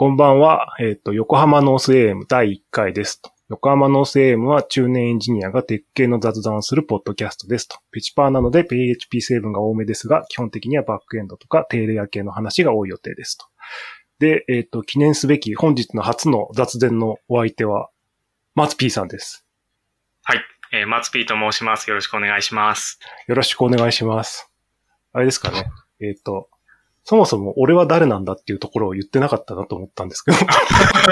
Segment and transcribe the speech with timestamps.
[0.00, 0.74] こんばんは。
[0.80, 3.32] えっ、と、横浜ノース AM 第1回ですと。
[3.50, 7.76] 横浜ノース AM は中年エンジニアがテック系の雑談をするポッドキャストですと。
[7.90, 13.44] ペチパーなので PHP 成分が多めですが、基本的にはバックエンドとか低レイヤ系の話が多い予定ですと。
[14.20, 17.90] で、えっ、と、記念すべき本日の初の雑談のお相手は、
[18.54, 19.46] 松 P さんです。
[20.22, 20.40] はい。
[20.72, 21.90] えー、松 P と申します。
[21.90, 23.00] よろしくお願いします。
[23.26, 24.50] よろしくお願いします。
[25.12, 25.70] あれですかね。
[26.00, 26.48] えっ、と、
[27.10, 30.36] そもそも俺は誰なんだっていうところを言ってなかったなと思ったんですけど。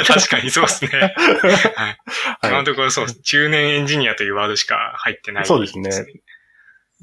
[0.07, 0.91] 確かにそうですね。
[2.41, 2.53] はい。
[2.53, 3.07] のところそう。
[3.13, 5.91] 中年エンジニアというワードしか入ってない、そうですね。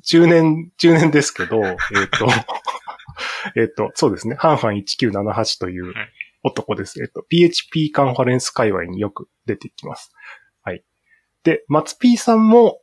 [0.06, 1.76] 中年、中年ですけど、えっ、
[2.08, 2.30] と、
[3.60, 4.38] えっと、そうですね。
[4.40, 6.10] ハンハン1978というはい
[6.44, 7.02] 男です。
[7.04, 10.14] えっ、と、PHP カンファレンス界隈によく出てきます。
[10.62, 10.86] はい。
[11.44, 12.82] で、松 P さんも、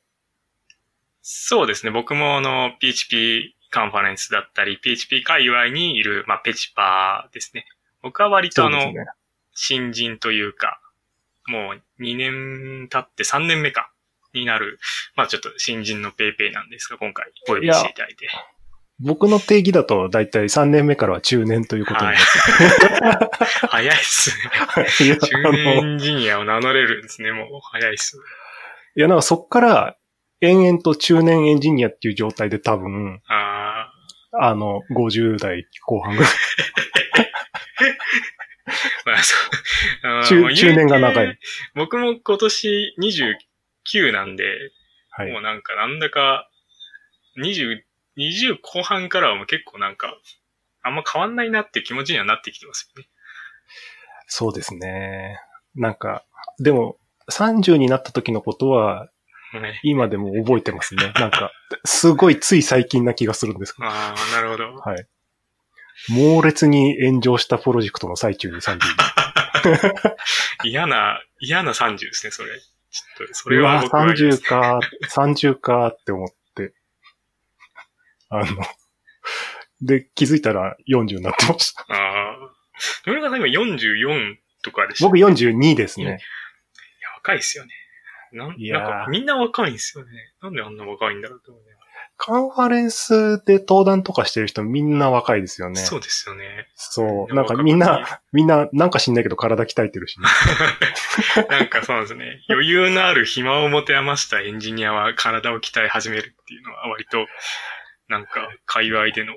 [1.22, 1.92] そうですね。
[1.92, 7.66] 僕もあの、PHP カンファレンスだったり、PHP 界隈にいる、まあ、ペチパーですね。
[8.02, 8.92] 僕は割とあの。
[9.54, 10.80] 新人というか、
[11.46, 13.92] もう2年経って3年目か、
[14.34, 14.78] になる、
[15.14, 18.28] まあちょっと新人のぺーぺーなんですが、今回お呼びしていただいて。
[18.98, 24.30] 僕の定義だとだいたい3年目からは中年ということになって 早いっす
[25.02, 25.16] ね。
[25.18, 28.16] 中年ジニアを名乗れるんですね、もう早いっす。
[28.96, 29.96] いや、なんかそっから、
[30.42, 33.92] 延々と中年エンジニアっていう状態で多分、あ
[34.32, 36.30] あの、50代後半ぐらい。
[36.30, 36.34] ー
[39.06, 39.38] まあそう
[40.02, 41.38] あー 中中年が長い。
[41.74, 42.96] 僕も今年
[43.80, 44.44] 29なんで、
[45.10, 45.38] はいも。
[45.38, 46.50] うなんかなんだか、
[47.38, 47.80] 20、
[48.16, 50.18] 20後半からはもう結構なんか、
[50.82, 53.08] あんま変わんないなって気持ちにはなってきてますよね。
[54.26, 55.38] そうですね。
[55.76, 56.24] なんか、
[56.58, 56.98] でも、
[57.30, 59.08] 30になった時のことは、
[59.60, 61.12] ね今でも覚えてますね。
[61.18, 61.52] なんか、
[61.84, 63.88] すごいつい最近な気がするんですけど。
[63.88, 64.74] ああ、なるほど。
[64.76, 65.06] はい。
[66.08, 68.80] 猛烈に炎上したプロジェクトの最中に30に。
[70.70, 72.48] 嫌な、嫌な30ですね、それ。
[72.58, 76.74] ちょっと、それは僕は嫌です30か、30かって思って。
[78.28, 78.46] あの、
[79.80, 81.82] で、気づいたら40になってました。
[81.88, 82.36] ああ。
[83.06, 85.04] 野村さん今44とかでした。
[85.04, 86.04] 僕42ですね。
[86.04, 86.18] いや、
[87.16, 87.72] 若いっすよね。
[88.32, 90.10] なんなんか、みんな若いんですよね。
[90.40, 91.72] なんであんな若いんだろうと思うね。
[92.16, 95.80] カンファレンスで登壇とかしてる人みんな若いですよね。
[95.80, 96.68] そうですよね。
[96.76, 97.34] そう。
[97.34, 100.26] なんかみんな、みんな、なんか知んないけど体鍛えてるしね。
[101.50, 102.42] なんかそうですね。
[102.48, 107.26] 余裕のある暇を持て余したエンジニアは体を鍛え始めるっていうのは割と、
[108.08, 109.34] なんか、界隈での、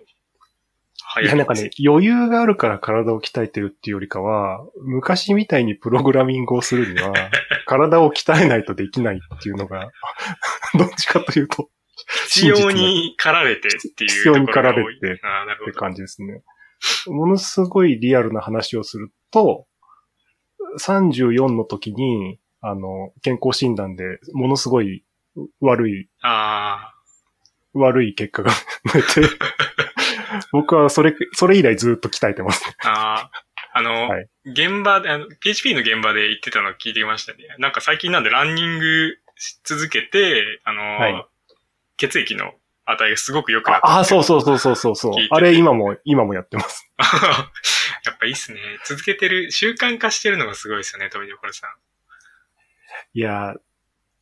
[1.19, 7.13] い流や、なんかね、余裕があるから体を鍛えてるっていうよりかは、昔みたいにプログラミングをするには、
[7.66, 9.91] 体を鍛えないとできないっていうのが、
[10.77, 11.69] どっちかというと、
[12.29, 15.13] 必要に駆られてっていう必要に駆られて。
[15.13, 15.17] っ
[15.65, 16.41] て感じですね。
[17.07, 19.65] ものすごいリアルな話をすると、
[20.79, 25.05] 34の時に、あの、健康診断でものすごい
[25.61, 26.94] 悪い、あ
[27.73, 28.51] 悪い結果が
[28.94, 29.29] 出て、
[30.51, 32.63] 僕はそれ、それ以来ずっと鍛えてます。
[32.84, 33.31] あ、ああ、
[33.73, 37.40] あの、はい現場で、あの、PHP の現場で言ってたの聞いてましたね。
[37.57, 41.25] なんか最近なんでランニングし続けて、あの、はい
[41.97, 42.53] 血液の
[42.85, 43.88] 値がすごく良くなった。
[43.88, 46.91] ああ、そうそうそうそうそうそうあれ今も、今もやってます。
[48.06, 48.59] やっぱいいっすね。
[48.85, 51.69] 続けてる、習慣化してるのがすごいですよね、富所さん。
[53.13, 53.56] いやー、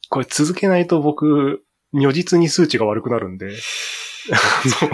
[0.09, 3.47] これ続けないと僕、如実に数値が悪くなるんで、
[4.31, 4.91] あの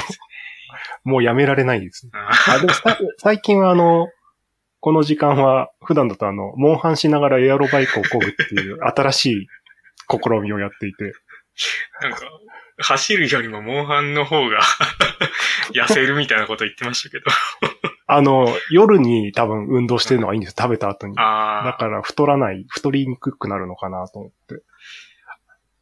[1.04, 2.12] もうやめられないですね。
[2.14, 4.08] ああ、でもさ最近はあの、
[4.82, 9.48] この時間は、普段だとあの、モンハンしながらエアロバイクを漕ぐっていう 新しい
[10.10, 11.14] 試みをやっていて、
[12.02, 12.20] なんか、
[12.82, 14.62] 走るよりもモンハンの方が
[15.76, 17.26] 痩せるみたいなこと言ってましたけど。
[18.08, 21.16] あの、夜に多分運動してるのがいいんですよ、食べた後に。
[21.16, 24.64] だから太らない、太りにくくなるのかなと思って。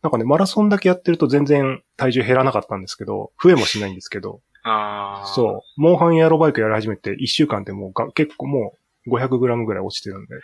[0.02, 5.28] なんかね、マラソンだけやってると全然体重減らなかったんですけど、増えもしないんですけど、ああ。
[5.28, 8.74] そう、モンハンエアロバイクやり始めて1週間でもうが結構も
[9.06, 10.36] う 500g ぐらい落ちてるんで、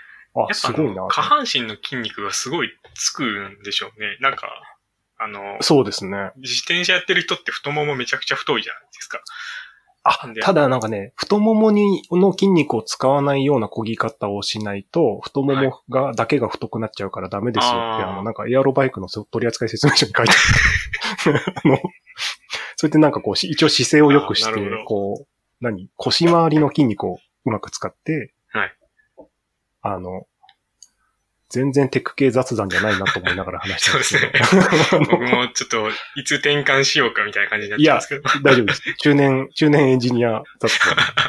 [0.49, 4.17] あ、すごいなの、下半身の筋肉がすごいつくんでしょうね。
[4.21, 4.47] なんか、
[5.19, 6.31] あの、そうですね。
[6.37, 9.19] 自転車やってる人って太ももめちゃくちゃ太いじゃないですか。
[10.05, 20.33] あただなんかね、太ももに、の筋肉を使わないような漕ぎ方をしないと、太ももが、だけが太くなっちゃうからダメですよって、あの、なんかエアロバイクの取扱説明書に書いて
[21.25, 21.39] ある。
[21.63, 21.79] あの、
[22.83, 24.51] それってなんかこう、し一応姿勢を良くして
[24.85, 25.27] こう、
[25.61, 28.75] 何腰回りの筋肉をうまく使って、はい
[29.83, 30.27] あの、
[31.49, 34.99] 全然テック系雑談じゃないなと思いながら話してそうまですすけど。
[34.99, 35.07] ね。
[35.11, 35.89] 僕もちょっと、
[36.19, 38.43] いつ転換しようかみたいな感じになっちゃうんですけど。
[38.43, 38.93] 大丈夫です。
[38.95, 40.43] 中年、中年エンジニアだっ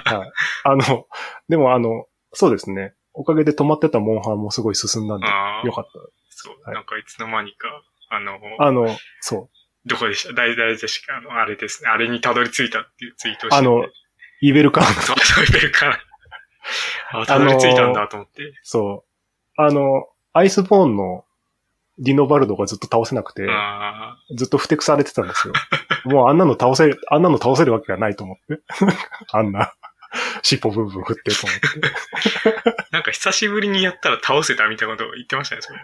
[0.04, 0.16] た。
[0.16, 0.32] はい。
[0.64, 1.06] あの、
[1.48, 2.94] でもあの、そうですね。
[3.12, 5.26] おかげで止まってたモンハンもすごい進んだんで、
[5.66, 5.86] よかっ
[6.30, 7.68] そう、はいなんかいつの間にか、
[8.08, 8.64] あの、た。
[8.64, 8.88] あの、
[9.20, 9.48] そ
[9.86, 10.32] どこでした？
[10.34, 11.90] 誰々でしあの、あれですね。
[11.90, 13.50] あれにたどり着いたっていうツイートをう。
[13.50, 13.56] してて。
[13.56, 13.86] あの、
[14.40, 14.94] イーベルカーン。
[15.02, 15.98] そう、そう言えるから。
[17.12, 18.54] あ、たどり着いたんだと思って。
[18.62, 19.62] そう。
[19.62, 21.24] あの、アイスボーンの
[21.98, 25.54] ディノバルドがずっと倒せなくて、あずっと不適されてたんですよ。
[26.06, 28.62] もうあんなの倒せる、あんなの倒せるわけがないと思って。
[29.32, 29.72] あんな、
[30.42, 32.70] 尻尾ブンブン振ってと思って。
[32.80, 35.78] あ、なんか久しぶりにやったら倒せたみたいなことを言ってましたね、それ。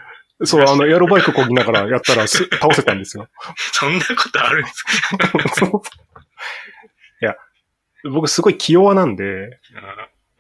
[0.44, 3.28] そう、あの、エアロバイク漕ぎながらやったらす倒せたんですよ。
[3.72, 4.90] そんなことあるんですか？
[7.22, 7.34] いや、
[8.10, 9.58] 僕すごい器用なんで、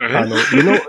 [0.00, 0.78] あの、湯の、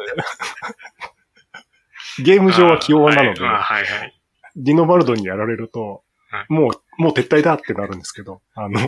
[2.23, 4.13] ゲーム上は器用なので、はいはいはい。
[4.55, 8.79] ディノバルドにやられるとは、もう、もう撤退だってなるんですけど、あの、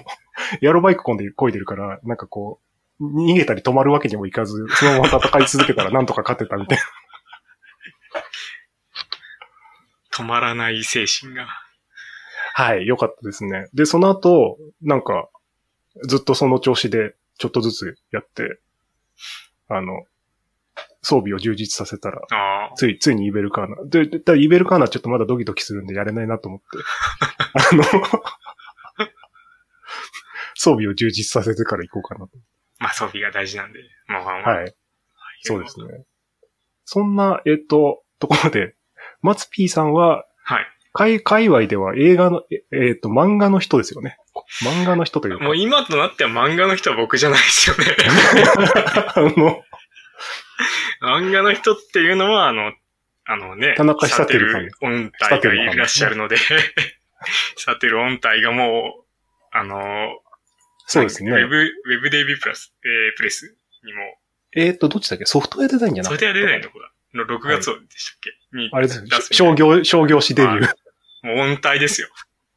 [0.61, 2.59] エアロバイク込んで漕いでるから、なんかこ
[2.99, 6.83] う、逃げたり止まるわけにもいかず、そのまま戦い続けたらなんとか勝てたみたいな。
[10.15, 11.47] 止まらない精神が。
[12.55, 13.67] はい、よかったですね。
[13.73, 15.29] で、その後、なんか、
[16.07, 18.59] ずっとその調子で、ちょっとずつやって、
[19.69, 20.03] あの、
[21.01, 22.21] 装備を充実させたら。
[22.75, 23.75] つい、ついにイベルカーナ。
[23.85, 26.65] で、だイベルカーナちょっとまだドキドキするんでやれないなと思って。
[27.73, 27.83] あの、
[30.55, 32.37] 装備を充実させてから行こうかなと。
[32.79, 33.79] まあ装備が大事なんで。
[34.07, 34.55] まあまあまあ。
[34.57, 34.75] はい。
[35.41, 36.05] そうですね。
[36.85, 38.75] そんな、えっと、ところで、
[39.23, 40.67] 松 P さんは、はい。
[40.93, 44.17] 界、界隈では映画の、ええっと、漫画の人ですよね。
[44.63, 45.43] 漫画の人というか。
[45.43, 47.85] もう今となっては漫画の人は僕じゃないですよね。
[49.15, 49.63] あの、
[51.01, 52.73] 漫画の人っていうのは、あの、
[53.25, 56.37] あのね、田中久輝さん音体がいらっしゃるので、
[57.57, 59.03] サテル音体がもう、
[59.51, 60.19] あの、
[60.85, 61.31] そうですね。
[61.31, 63.55] ウェブ、ウェブデビュープラス、えー、プレス
[63.85, 64.01] にも、
[64.55, 65.25] えっと、どっちだっけ？
[65.25, 66.25] ソフトウェアデザインじゃなくて。
[66.27, 66.79] それでは出ないのか
[67.13, 70.67] なの6月でしたっけ、にあれです商業、商業誌デビュー。
[71.23, 72.07] もう音体ですよ。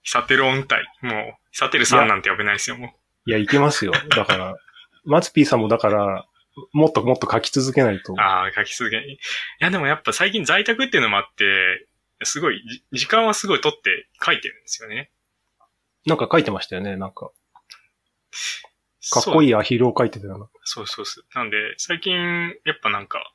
[0.05, 0.85] サテル音体。
[1.03, 1.15] もう、
[1.53, 2.95] サテルさんなんて呼べないですよ、も
[3.27, 3.31] う。
[3.31, 3.93] いや、いけますよ。
[4.11, 4.57] だから、
[5.05, 6.27] 松 P さんもだから、
[6.73, 8.15] もっともっと書き続けないと。
[8.19, 8.97] ああ、書き続け。
[8.97, 9.19] い
[9.61, 11.87] や、でもやっぱ最近在宅っていうのもあって、
[12.23, 15.11] すごい、じ時間はすごい取って書いてるんですよね。
[16.07, 17.31] なんか書いてましたよね、なんか。
[19.11, 19.47] かっこい。
[19.47, 20.49] いいアヒルを書いてたな。
[20.65, 21.25] そうそうそう。
[21.35, 22.15] なんで、最近、
[22.65, 23.33] やっぱなんか、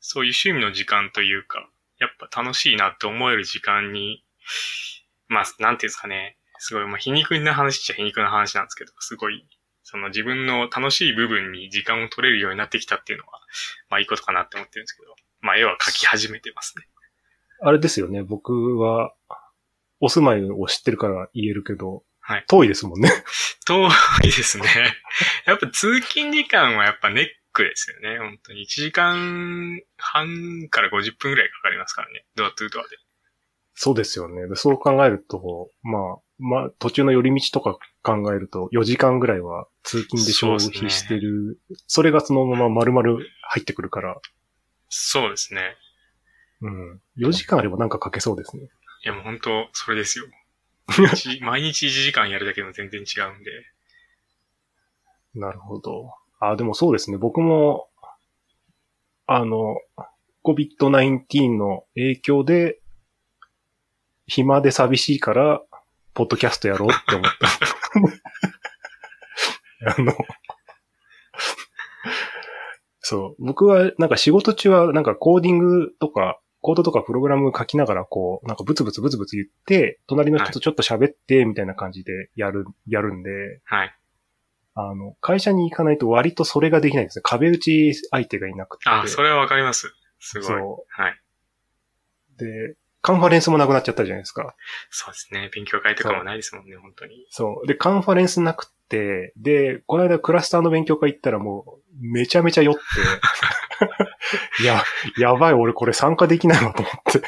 [0.00, 1.68] そういう趣味の時間というか、
[1.98, 4.24] やっぱ楽しいなって思える時間に、
[5.28, 6.36] まあ、なんていうんですかね。
[6.58, 9.46] すごい、まあ、皮肉な話っちゃ皮肉な話なんですけど、すごい、
[9.82, 13.40] その自分の楽しい部分に時間を取れるようになってきたっていうのは、
[13.90, 16.86] まあいいことかなって思ってるんですけど、まあ絵は描き始めてますね。
[17.60, 19.14] あれですよね、僕は、
[20.00, 23.10] お住まいを知ってるから言えるけど、はい遠いですもんね。
[23.66, 23.86] 遠
[24.22, 24.64] いですね。
[25.46, 28.18] やっぱ通勤時間はやっぱネックですよね。
[28.18, 32.26] 本当に1時間半から50分ぐらいかかりますからね。
[32.34, 32.88] ドアトゥードアで。
[33.74, 34.46] そうですよね。
[34.48, 41.60] でそう考えると、まあ、まあ、途中の寄り道とか考えると、4時間ぐらいは通勤で消費してる。
[41.86, 44.20] それがそのまま丸々入ってくるから、
[44.88, 45.76] そうですね。
[46.60, 47.00] うん。
[47.18, 48.64] 4時間あればなんか書けそうですね。
[49.04, 50.26] いやもう本当それですよ。
[50.86, 53.50] 毎日毎日1時間やるだけでも全然違うんで。
[55.34, 56.12] なるほど。
[56.40, 57.18] あ、でもそうですね。
[57.18, 57.88] 僕も、
[59.26, 59.76] あの、
[60.44, 62.78] COVID-19 の影響で、
[64.26, 65.62] 暇で寂しいから、
[66.14, 67.48] ポッドキャストやろうって思った。
[70.00, 70.12] あの、
[73.00, 73.44] そう。
[73.44, 83.94] 僕はなんか仕事中はなんかコーディングとか、コードとかプログラム書きながらこう、なんかブツブツブツブツ言って、隣の人とちょっと喋って、みたいな感じでやる、やるんで、はい。
[84.74, 87.22] あの、会社に行かないと割とそれができないんですね。
[87.24, 88.88] 壁打ち相手がいなくて。
[88.88, 89.94] あ、それはわかります。
[90.18, 90.46] すごい。
[90.46, 91.20] そはい。
[92.36, 92.38] う。
[92.38, 94.56] で、カンファレンスもなくなっちゃったじゃないですか。
[94.90, 95.50] そうですね。
[95.54, 97.26] 勉強会とかもないですもんね、本当に。
[97.30, 97.66] そう。
[97.66, 102.80] で、カンファレンスなくて、で、この間クラスターの勉強会行ったらもう、めちゃめちゃ酔って、
[104.62, 104.82] いや、
[105.18, 107.22] やばい、俺これ参加できないわと思って。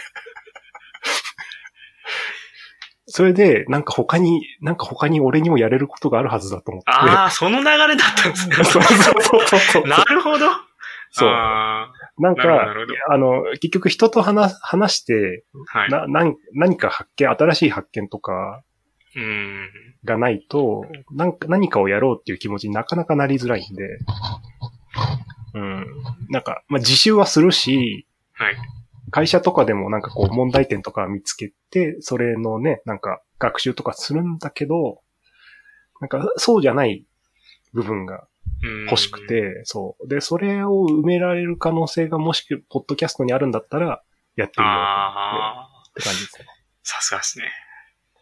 [3.16, 6.90] それで、なんか他に、なんか他に俺にもやれることがあるはずだと思って。
[6.90, 8.56] ああ、その流れだったんですね。
[8.62, 9.86] そうそうそうそう。
[9.86, 10.44] なるほど。
[11.12, 11.30] そう。
[11.30, 12.74] あなんか
[13.08, 15.88] あの、結局人と話、話して、あ、はい。
[15.90, 18.62] な、なん何か発見、新しい発見とか
[19.16, 19.70] うん。
[20.04, 23.98] がないと、なんか何かをやろうっていう気持ちになかなかなりづらいんで、
[25.54, 25.86] うん。
[26.28, 28.56] なんか、まあ、自習はするし、はい。
[29.10, 35.00] 会社とかでもなんかこう問題点とか見つけて、それのね、なんか学習とかするんだけど、
[36.00, 37.04] なんかそうじゃない
[37.72, 38.26] 部分が
[38.62, 39.26] うん欲しく。
[39.26, 40.08] て、そう。
[40.08, 44.02] で、それを埋められる可能性がもし、ポッドキャストにあるんだったら、
[44.36, 44.76] やってみよう
[45.90, 46.46] って感じですね。
[46.82, 47.44] さすがですね。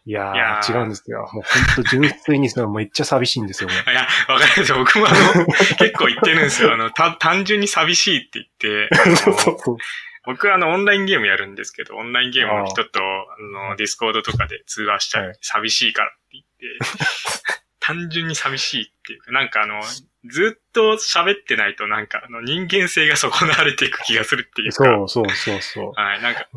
[0.07, 1.19] いやー、いやー違うんですよ。
[1.33, 1.43] もう
[1.75, 4.77] 本当純粋にそれめっちゃ寂しいんですよ、もういや、わかりますよ。
[4.77, 5.45] 僕もあの、
[5.77, 6.73] 結構言ってるんですよ。
[6.73, 9.77] あの、た、単純に寂しいって言って、 そうそうそう。
[10.25, 16.79] 僕あの、オンラインゲームやるんですけど、オンラインゲームの人と、あの、ディスコードとかで通話したり、はい寂しいからって言って、
[17.79, 19.81] 単純に寂しいっていうか、なんかあの、
[20.27, 25.91] ずっと喋ってないとなんか、あの、人間性が損なわれていく気がするっていうか、そうそうそうそう。
[25.93, 26.47] はい、なんか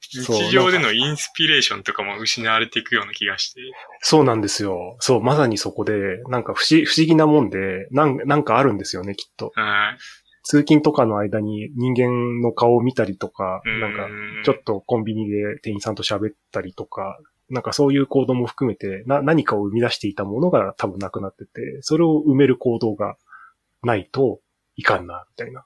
[0.00, 3.60] 日常でのインスピレーションとかも失われていくような気がして、
[4.00, 4.96] そうなんですよ。
[5.00, 9.52] そう、まさにそこで、なんか不思不思議なもんで、なんなんかあるんですよね、きっと。
[9.54, 9.98] はい。
[10.48, 17.18] 通勤とかの間に人間の顔を見たりとか、うなんか、んちょっとコンビニで店員さんと喋ったりとか、
[17.50, 23.16] なんかそういう行動も含めて、な、何かを生み出していたものが多分なくなってて、それを埋める行動が
[23.82, 24.38] ないと
[24.76, 25.64] いかんな、みたいな。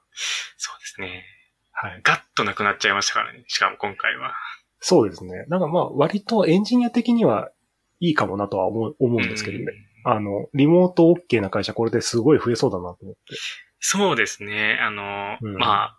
[0.57, 1.25] そうですね。
[1.73, 2.01] はい。
[2.03, 3.43] ガッとなくなっちゃいましたからね。
[3.47, 4.33] しかも今回は。
[4.79, 5.45] そうですね。
[5.47, 7.51] なんかまあ、割とエンジニア的には
[7.99, 9.65] いいかもなとは思う思うんですけどね。
[10.05, 13.35] あの、リモート OK な会社これですごい増えそうだなと思って。
[13.81, 14.79] そうですね。
[14.79, 15.97] あの、うんまあ、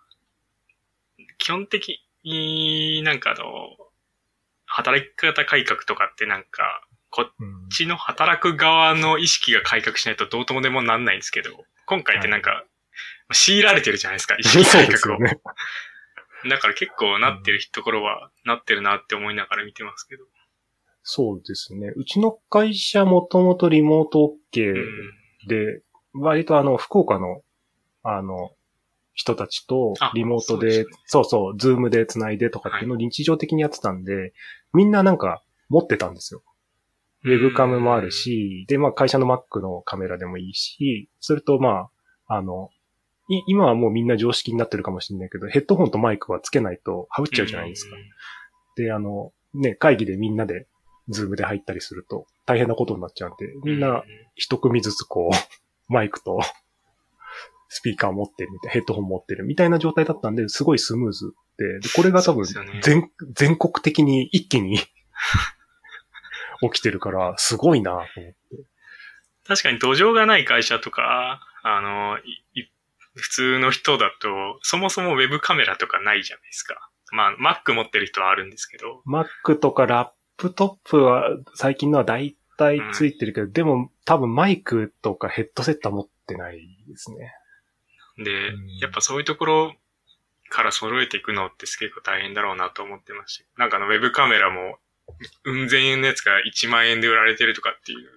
[1.37, 3.43] 基本的になんかあの、
[4.65, 11.51] 働き方改革とかってなんか、こっうんちの働く側の意識が改革しないとどうともでもなんないんですけど、
[11.85, 12.65] 今回ってなんか、
[13.33, 15.19] 強いられてるじゃないですか、 意識改革を。
[15.19, 15.39] ね。
[16.49, 20.25] だから結構なってるところはなってるなって思いながら見てますけど。
[21.03, 21.91] そうですね。
[21.95, 25.81] うちの会社もともとリモート OK うんで、
[26.13, 27.41] 割とあの、福岡の、
[28.03, 28.51] あの、
[29.13, 34.33] 人たちとあリモートで、そうそうズームで繋いでとかっていうのを日常的にやってたんで、
[34.73, 36.43] みんななんか持ってたんですよ。
[37.23, 41.89] webcam もあるし、で、まあ会社の Mac のカメラでもいいし、それとま
[42.27, 42.69] あ、あの、
[43.29, 47.95] い今はもうみんな常識になってるかもしれないけど、ヘッドホンとマイクはつけないと被っちゃうじゃないですか。
[48.75, 50.67] で、あの、ね、会議でみんなで、
[51.09, 54.03] ズームで入ったりすると大変なことになっちゃうんで、みんな、
[54.35, 55.35] 一組ずつこう、
[55.91, 56.39] マイクと
[57.73, 64.77] スピーカー持ってるみたいな、ヘッドホン持ってるみたいな状態だったんで、すごいスムーズで、でこれが多分そうですよね全、全国的に一気に
[66.71, 68.37] 起きてるから、すごいなと思って。
[69.47, 72.19] 確かに土壌がない会社とか、あの、
[73.15, 76.89] 普通の人だと、そもそもウェブカメラとかないじゃないですか。
[77.11, 87.33] まあ、Mac 持ってる人はあるんですけど、Mac とかラップトップは最近のは大体ついてるけど、でも多分マイクとかヘッドセットは持ってないですね。
[88.17, 89.75] でうん、やっぱそういうところ
[90.49, 93.59] から揃えていくのって結構大変だろうなと思ってました。
[93.59, 94.77] なんかあのウェブカメラも、
[95.45, 98.11] うん千円のやつが1万円で売られてるとかっていうのを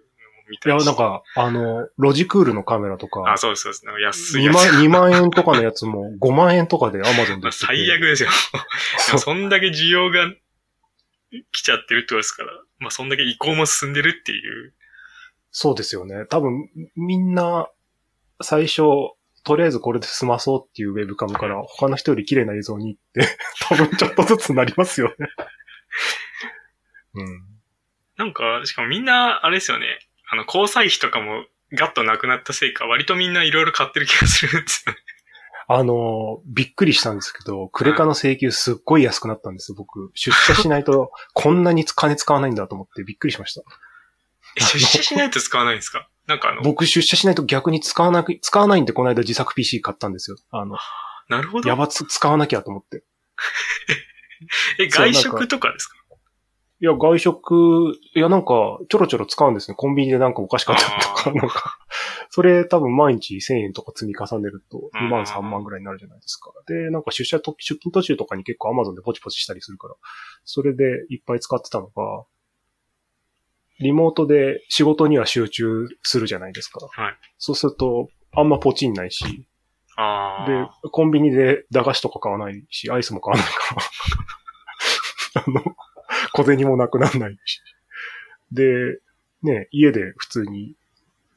[0.48, 3.84] 見いや、たりしてなんか、あの、ロジクールのカメラとか、あ、そうです、そうです。
[4.02, 4.74] 安い2万やつ。
[4.74, 7.50] 2万円とかのやつも5万円とかで Amazon で。
[7.52, 8.30] 最悪ですよ。
[9.18, 10.30] そんだけ需要が
[11.52, 14.74] 来ちゃってるってことですから、まあそんだけ移行も進んでるっていう。
[15.50, 16.26] そうですよね。
[16.26, 17.68] 多分、みんな、
[18.42, 18.82] 最初、
[19.46, 23.38] とりあえずこれで済まそうっていうウェブカムから他の人より綺麗な映像に行って、
[23.68, 25.28] 多分ちょっとずつなりますよね。
[27.14, 27.42] うん。
[28.16, 29.98] なんか、しかもみんな、あれですよね。
[30.30, 34.98] あの、交際費とかもガッとなくなったせいか、割とみんないろいろ買ってる気がするんですよね。
[35.68, 40.10] あの、びっくりしたんですけど、クレカの請求すっごい安くなったんですよ、僕。
[40.14, 43.62] 出社しないと こんなに金使わないんだと思ってびっくりしました。
[44.56, 46.08] え出社しないと使わないんですか？
[46.26, 50.36] なんかあの、僕出社しないと逆に使わなく、使わないんでこの間自作 PC 買ったんですよ。
[50.50, 50.76] あの、
[51.28, 51.68] なるほど。
[51.68, 53.04] やばつ、使わなきゃと思って。
[54.78, 55.96] え、外食とかですか？
[56.78, 59.74] いや、外食、いや、なんか、ちょろちょろ使うんですね。
[59.74, 61.78] コンビニでなんかお菓子買ったりとか、なんか、
[62.28, 66.52] それ多分毎日1000円とか積み重ねるとうん2万3万ぐらいになるじゃないですか。
[66.66, 69.94] で、なんか出社と、出勤途中とかに結構 Amazon でポチポチしたりするから、
[70.44, 72.24] それでいっぱい使ってたのが、
[73.80, 76.86] リモートで仕事には集中するじゃないですか。
[76.90, 77.16] はい。
[77.38, 79.46] そうすると、あんまポチんないし、
[79.96, 80.50] ああ。
[80.82, 83.74] で、コンビニで駄菓子とか買わないし、アイスも買わないか
[85.34, 85.42] ら。
[85.44, 85.76] あの、
[86.32, 87.60] 小銭もなくならないし。
[88.52, 88.98] で、
[89.42, 90.74] ね、家で普通に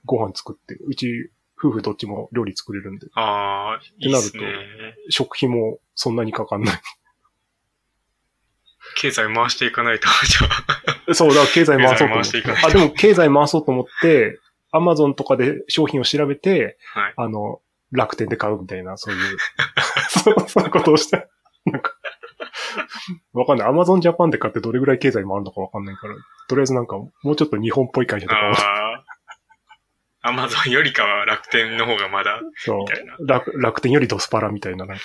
[0.06, 4.44] ご飯作って、うち夫婦どっちも料理作れるんで、ああ、いいっすね。
[5.10, 6.82] 食費もそんなにかかんない。
[8.96, 10.89] 経済回していかないと、じゃあ。
[11.14, 14.40] そう、だから経済回そうと思ってあ、でも経済回そうと思って、
[14.72, 17.14] アマゾンとかで商品を調べて、はい。
[17.18, 17.62] あの、
[17.92, 19.38] 楽天で買うみたいな、そういう、
[20.10, 21.28] そうそういうことをして、
[21.66, 21.94] なんか、
[23.34, 23.68] わかんない。
[23.68, 26.16] アマゾンジャパンで買ってどれぐらい経済回るのかわかんないから、
[26.48, 29.04] とりあえずなんか、もうちょっと日本っぽい会社とか。
[30.22, 32.86] アマゾンよりかは楽天の方がまだ、そ
[33.20, 33.28] う。
[33.28, 35.04] 楽、楽天よりドスパラみたいな、なんか、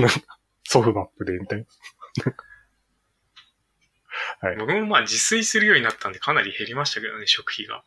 [0.00, 0.20] なんか
[0.64, 1.64] ソフマップで、みたいな。
[4.40, 4.56] はい。
[4.56, 7.82] 僕もまあ自炊するようになったんでかなり減りましたけどね、食費が。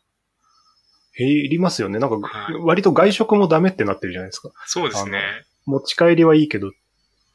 [1.18, 2.00] 減りますよね。
[2.00, 4.52] なんか、はい割と外食もダメってなってるじゃないですか。
[4.66, 5.22] そうですね。
[5.66, 6.72] 持ち帰りはいいけどっ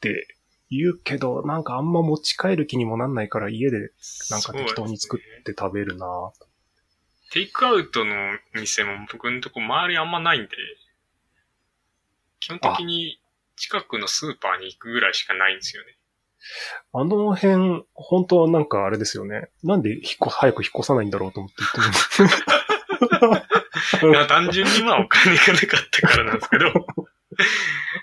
[0.01, 0.27] て
[0.69, 3.91] 言うけど、なんかあんま持ち帰る気にもなんないから家で
[4.29, 6.31] なんか適当に作そうですねって食べるなぁ
[7.31, 8.15] テイクアウトの
[8.53, 10.49] 店も僕のとこ周りあんまないんで、
[12.39, 13.19] 基本的に
[13.55, 15.96] 近くのスーパーに行くぐらいしかないんですよね。
[16.93, 19.49] あの辺、本当はなんかあれですよね。
[19.63, 21.55] なんで引っ越、早く引っ越さないんだろうと思って
[22.19, 26.67] 言ってる いや単純にまあお金がなかったからなんですけど。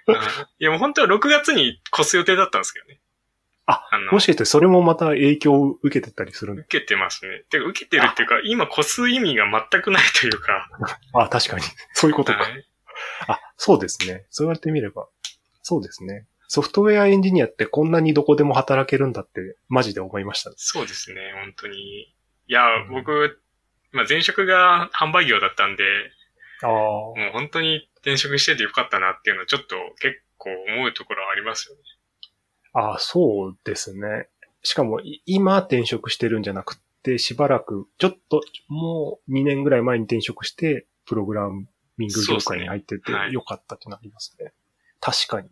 [0.07, 0.15] うん
[0.61, 3.01] いやもう本当は6月に越す予定だったんですけどね。
[3.67, 7.45] ああのもしかしてそれもまた影響を受けてたりするん受けてますね。
[7.51, 10.69] てか受けてるっていうか、今越す意味が全くないというか。
[11.15, 11.63] あ、確かに。
[11.95, 12.39] そういうことか。
[12.41, 12.65] はい
[13.27, 14.25] あ、そうですね。
[14.31, 15.09] そう言われてみれば。
[15.63, 16.27] そうですね。
[16.55, 20.53] ソフトウェアエンジニアってこんなにどこでも働けるんだって、マジで思いました。
[20.55, 21.77] そうですね、本当に。
[21.77, 22.07] い
[22.47, 23.43] や、僕、
[23.91, 25.83] まあ前職が販売業だったんで、
[26.63, 26.71] ああ。
[26.71, 31.83] もう本当に転職しててよかったなっていうのはちょっと結構思うところはありますよね。
[32.75, 34.29] ああ、そうですね。
[34.63, 41.49] しかも、い今転職してるんじゃなくて、しばらく、ちょっと、もう2年ぐらい前に転職して、プログラ
[41.97, 44.53] ミング業界に入っててよかったってなりますね。
[45.01, 45.49] 確かに。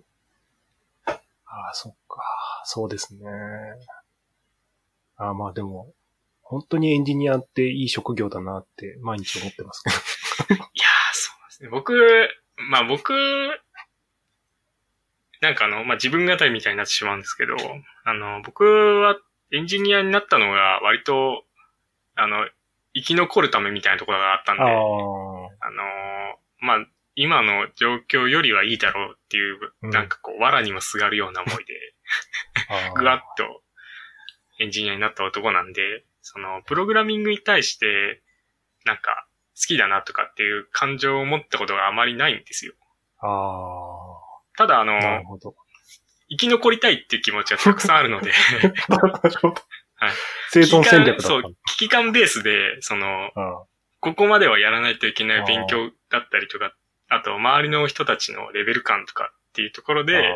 [1.52, 2.22] ああ、そっか。
[2.64, 3.20] そうですね。
[5.16, 5.92] ああ、まあでも、
[6.40, 9.82] 本当にエンジニアっていい職業だなって毎日思ってます
[10.48, 10.54] けど。
[10.56, 10.68] いやー、
[11.12, 11.68] そうですね。
[11.68, 11.94] 僕、
[12.56, 13.12] まあ僕、
[15.42, 17.56] なんかあの、まあ自分語りみたいになってしまうんですけど、
[18.04, 19.18] あの、僕は
[19.52, 21.44] エンジニアになったのが割と、
[22.14, 22.48] あの、
[22.94, 24.66] 生き残るためみたいなところがあったんで、あ。
[24.66, 31.74] の、まあ、今の状況よりはいいだろうっていう、うんなんかこう、藁にもすがるような思いで、
[32.68, 33.62] ああぐわっと
[34.60, 38.22] エンジニアになった男なんで、その、プログラミングに対して、
[38.84, 42.72] なんか、好きだなとかっていう感情を持ったことがあまりないんですよ。
[43.20, 43.28] あ
[44.56, 44.98] ただ、あの。
[46.30, 48.32] 生き残りたいっていう気持ちはたくさんあるので。
[50.50, 53.64] 生存戦略だそう危機感ベースで、その、あ
[54.00, 56.74] ここまではやらないといけない勉強だったりとか、
[57.12, 60.34] あと、周りの人たちのレベル感とかっていうところあで、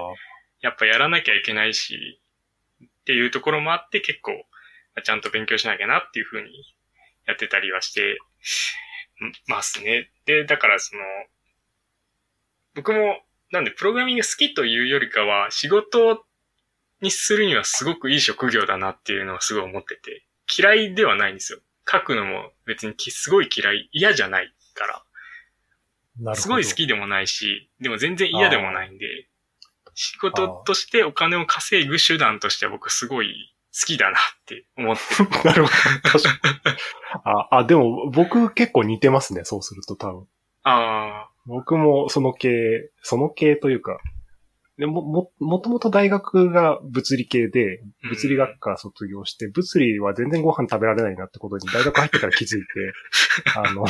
[0.61, 2.21] やっぱやらなきゃいけないし、
[2.85, 4.33] っていうところもあって結構、
[5.03, 6.51] ちゃんと勉強しなきゃなっていうふうに
[7.27, 8.19] やってたりはして
[9.49, 10.11] ますね。
[10.27, 11.03] で、だからその、
[12.75, 16.27] 僕も、なんでプログラミング好きというよりかは、仕事
[17.01, 21.61] にするにはすごくいい職業だなっていうのはすごい思ってて、嫌いではないんですよ。
[21.91, 25.06] 書くのも別にきすごい嫌い、嫌じゃないから。
[26.35, 29.07] すごい好きでもないし、でも全然嫌でもないんで、
[29.95, 35.31] 仕事としてお金を稼ぐ手段としては僕すごい好きだなって思ってる。
[35.45, 36.19] なるほど。
[36.19, 36.77] 確かに。
[37.25, 40.27] あ、あ、でも僕結構似てますね、そうすると多分。
[40.65, 43.99] あ僕もその系、その系というか、
[44.79, 52.67] でも、も、もともと大学が物理系で、うん物理学科卒業して、物理は全然ご飯食べられないなってことに大学入ってから気づいて、
[53.57, 53.87] あの、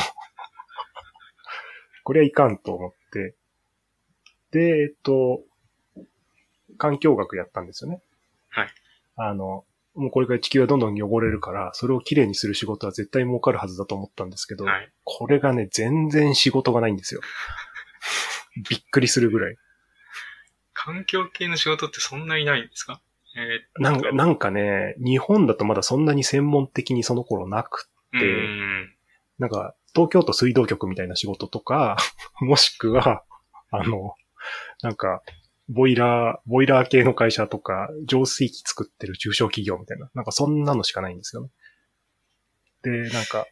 [2.07, 3.35] これはいかんと思って、
[4.51, 5.41] で、えっと、
[6.77, 8.01] 環境学やったんですよね。
[8.47, 8.69] はい。
[9.17, 14.89] あの、もうこれから地球はどんどん汚れるから、それをきれいにする仕事は絶対儲かるはずだと思ったんですけど、あ、はい。
[15.03, 17.19] これがね、全然仕事がないんですよ。
[18.69, 19.57] びっくりするぐらい。
[20.71, 23.01] 環境系の仕事ってそんなにないんですか？
[23.35, 28.93] えー、なんか、なんかね、日本だとまだそんなに専門的にその頃なく、うーん。
[29.39, 31.97] なんか、東京都水道局みたいな仕事とか、
[32.41, 33.23] もしくは、
[33.71, 34.15] あの、
[34.81, 35.21] なんか、
[35.69, 41.49] ボイラー、ボイラー系の会社とか、浄水器作ってる中小企業みたいな、なんかそんなのしかないんですよね。
[42.83, 43.45] で、なんか、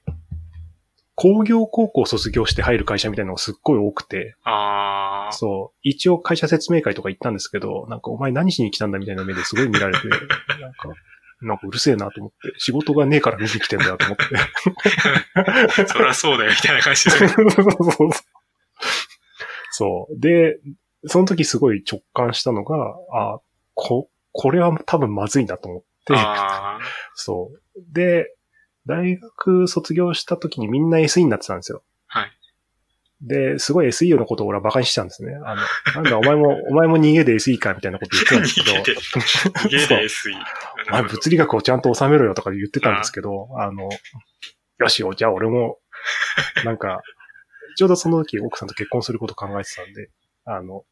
[1.16, 5.78] 工業高校卒業して入る会社みたいなのがすっごい多くて、ああ、そう。
[5.82, 10.90] 一応会社説明会とか行ったんですけど、なんかお前何しに来たんだみたいな目ですごい見られて、なんか、
[11.42, 15.86] なんかうるせえなと思って、仕事がねえから見に来てんだよと思って。
[15.88, 17.30] そりゃそうだよみたいな感じですね。
[17.30, 18.10] そ う
[19.72, 20.20] そう。
[20.20, 20.58] で、
[21.06, 23.40] その時すごい直感したのが、あ、
[23.74, 26.14] こ、これは多分まずいなと思って、
[27.14, 27.82] そう。
[27.94, 28.34] で、
[28.86, 31.84] 大学卒業した時にみんな SE になってたんですよ。
[33.28, 33.54] はい。
[33.54, 35.34] で、すごい SE のことを俺は馬鹿にしてたんですね。
[35.44, 38.72] あの、なんだお前も、お前も逃げで SE かみたいなこと言ってたんですけど。
[39.64, 40.32] 逃げで、逃げで SE。
[40.90, 43.90] お前物理学をちゃんと収めろよとか言ってたんですけど、あの、
[44.80, 45.80] よしよ、じゃあ俺も、
[46.64, 47.02] なんか、
[47.78, 50.10] ちょうどその時奥さんと結婚すること考えてたんで、
[50.46, 50.84] あの、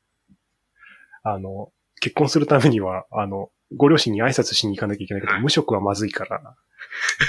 [1.23, 6.55] あの、結婚するためには、あの、ご両親に挨拶しに行かなきゃいけないけど、無職はまずいから、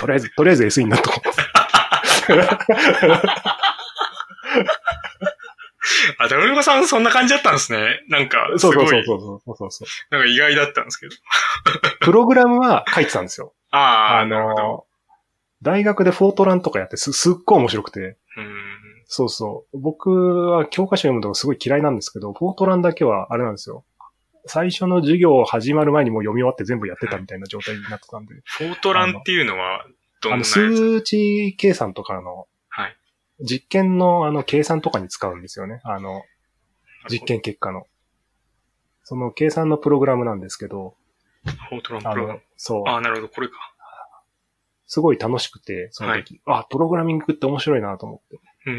[0.00, 1.30] とりあえず、とりあえず SE になっとこう。
[6.18, 8.00] あ、ダブルコさんそんな感じだったんですね。
[8.08, 10.14] なんか、すごい、そうそうそうそうそうそう。
[10.14, 11.14] なんか意外だったんですけど。
[12.00, 13.54] プログラムは書いてたんですよ。
[13.70, 14.26] ああ、あ。
[14.26, 14.86] の、
[15.62, 18.00] 大学でフォートランとかやってす、すっごい面白くて。
[18.36, 18.74] うん。
[19.06, 19.78] そうそう。
[19.78, 20.10] 僕
[20.50, 23.84] は教科書読むのがすごい嫌いなんですけど、フォートランだけはあれなんですよ。
[24.46, 28.34] 最初の授業始まる前にもう読み終わって全部やってたみたいな状態になってたんで。
[28.44, 29.86] フォートランっていうのは、
[30.20, 30.50] どんあの、なやつ？
[30.50, 32.46] 数値計算とかの、はい。
[33.44, 35.80] 実験のあの、計算とかに使うんですよね。
[35.84, 36.22] あの、
[37.10, 37.86] 実験結果の。
[39.02, 40.96] その計算のプログラムなんですけど、
[41.68, 43.54] フォートランあプログラム。、のそう、ああ、なるほど、これか。
[44.86, 48.40] すごい楽しくて、その時、あ、プログラミングって面白いなと思って。
[48.66, 48.70] う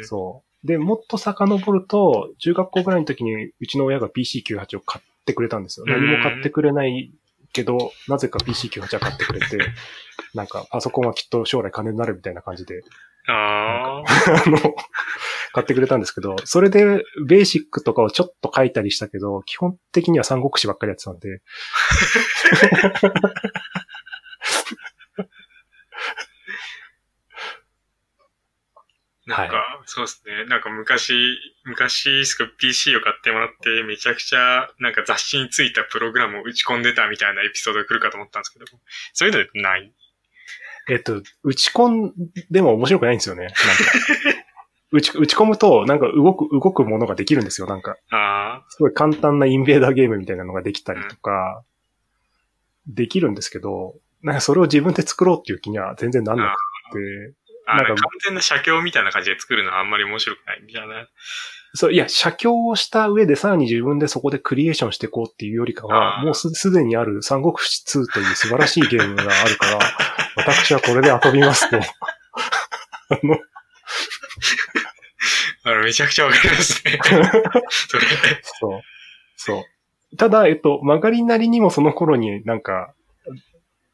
[0.00, 0.06] ん。
[0.06, 0.66] そう。
[0.66, 5.86] で、もっと遡ると、中学校ぐらいの時にうちの親が PC98 を買ってくれたんですよ。
[5.86, 7.12] うん何も買ってくれない
[7.52, 9.58] けど、なぜか PC98 は買ってくれて、
[10.34, 12.82] なんかパソコンはきっと将来金になるみたいな感じで、
[13.28, 14.04] ああ、
[14.46, 14.58] あの、
[15.52, 21.42] 買ってくれたんですけど、それでベーシックとかをちょっと書いたりしたけど、基本的には三国志ばっかりやってたんで、
[29.26, 30.46] なんか、そうですね。
[30.46, 31.12] なんか昔、
[31.64, 38.64] 昔すぐ PC を買ってもらって、めちゃくちゃ、なんか雑誌についたプログラムを打ち込んでたみたいなエピソードが来るかと思ったんですけど、
[39.12, 39.92] そういうのない。
[40.88, 42.14] えっと、打ち込ん
[42.50, 43.42] でも面白くないんですよね。
[43.42, 43.56] なんか
[44.90, 47.66] 打ち打ち込むと、なんか動く、動くものができるんですよ。
[47.66, 51.62] なんか、あすごい簡単なインベーダーゲームみたいなのができたりとか、
[52.86, 56.56] できるんですけど、なんかそれを自分で作ろうっていう気には全然なんな
[56.90, 57.34] くて、
[57.66, 61.06] あ、あなんか完全な写経みたいな感じで作るのはあんまり面白くないみたいな。
[61.74, 69.78] そう、いや、写経をした上でさらに自分でそこでクリエーションしていこうっていうよりかは、もうすすでにある三国志2という素晴らしいゲームがあるから、
[70.52, 71.76] 私はこれで遊びますと。
[71.78, 71.82] あ
[73.22, 73.38] の、
[75.64, 76.98] あのめちゃくちゃわかりますね。
[77.70, 78.04] それ。
[78.42, 78.82] そう。
[79.36, 79.64] そ
[80.12, 80.16] う。
[80.16, 82.94] ただ、えっと、曲がりなりにもその頃になんか、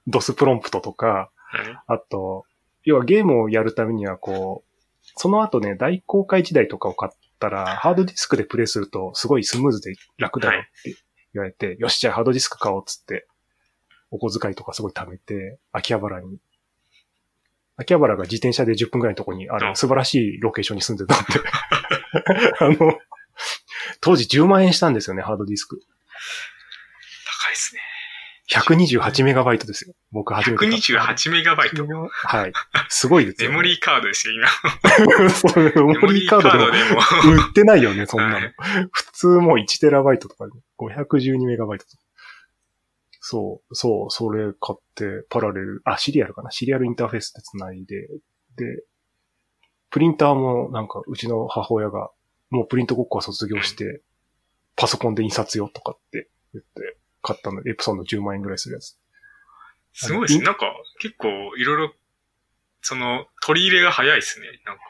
[0.06, 2.44] ドスプロンプトとか、はいあと、
[2.84, 4.74] 要はゲームをやるためにはこう、
[5.16, 10.96] その後ね、大公開時代とかを買ったら、ハードディスクでプレイするとすごいスムーズで楽だよって
[11.32, 13.26] 言われて、よし、じゃあハードディスク買おうっつって、
[14.14, 16.38] お小遣いとかすごい貯めて、秋葉原に。
[17.76, 21.40] 秋葉原が自転車で10分ぐらいのとこにあうんる素晴らしいロケーションに住んでたんで。
[22.80, 22.98] あの、
[24.00, 25.80] 当時10万円したんですよね、ハードディスク。
[25.80, 27.80] 高いですね。
[28.52, 29.94] 128メガバイトですよ。
[30.12, 31.12] 僕初めて買った。
[31.12, 31.84] 128メガバイト。
[32.12, 32.52] はい。
[32.90, 35.30] すごいですよ、メモリーカードですよ、今。
[35.30, 38.34] そう、メモリーカードでも売ってないよね、そんなの。
[38.36, 38.54] はい
[38.92, 42.03] 普通もう1テラバイトとかで、512メガバイトとか。
[43.26, 46.50] そう、そう、それ買って、パラレル、あ、シリアルかな？
[46.50, 48.06] シリアルインターフェースで繋いで、
[48.56, 48.84] で、
[49.88, 52.10] プリンターもなんか、うちの母親が、
[52.50, 54.02] もうプリントごっこは卒業して、
[54.76, 58.98] パソコンで印刷よとかって言って、買ったの、エプソンの10万円ぐらいするやつ。
[59.94, 60.44] すごいですね。
[60.44, 60.66] なんか、
[61.00, 61.94] 結構、いろいろ、
[62.82, 64.48] その、取り入れが早いですね。
[64.66, 64.82] なんか。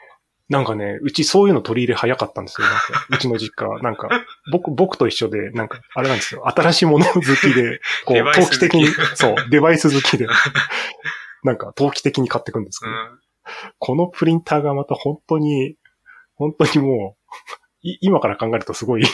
[0.47, 2.67] なんかね、うちそういうの取り入れ早かったんですよ。
[2.67, 3.81] なんか、うちの実家は。
[3.81, 4.09] なんか、
[4.51, 6.47] 僕、僕と一緒で、なんか、あれなんですよ。
[6.47, 10.27] 新しいもの好きで、こう投機的にそう、デバイス好きで、
[11.43, 13.19] なんか、投機的に買ってくんですけど、うん。
[13.79, 15.77] このプリンターがまた本当に、
[16.35, 17.31] 本当にもう、
[17.81, 19.05] い今から考えるとすごい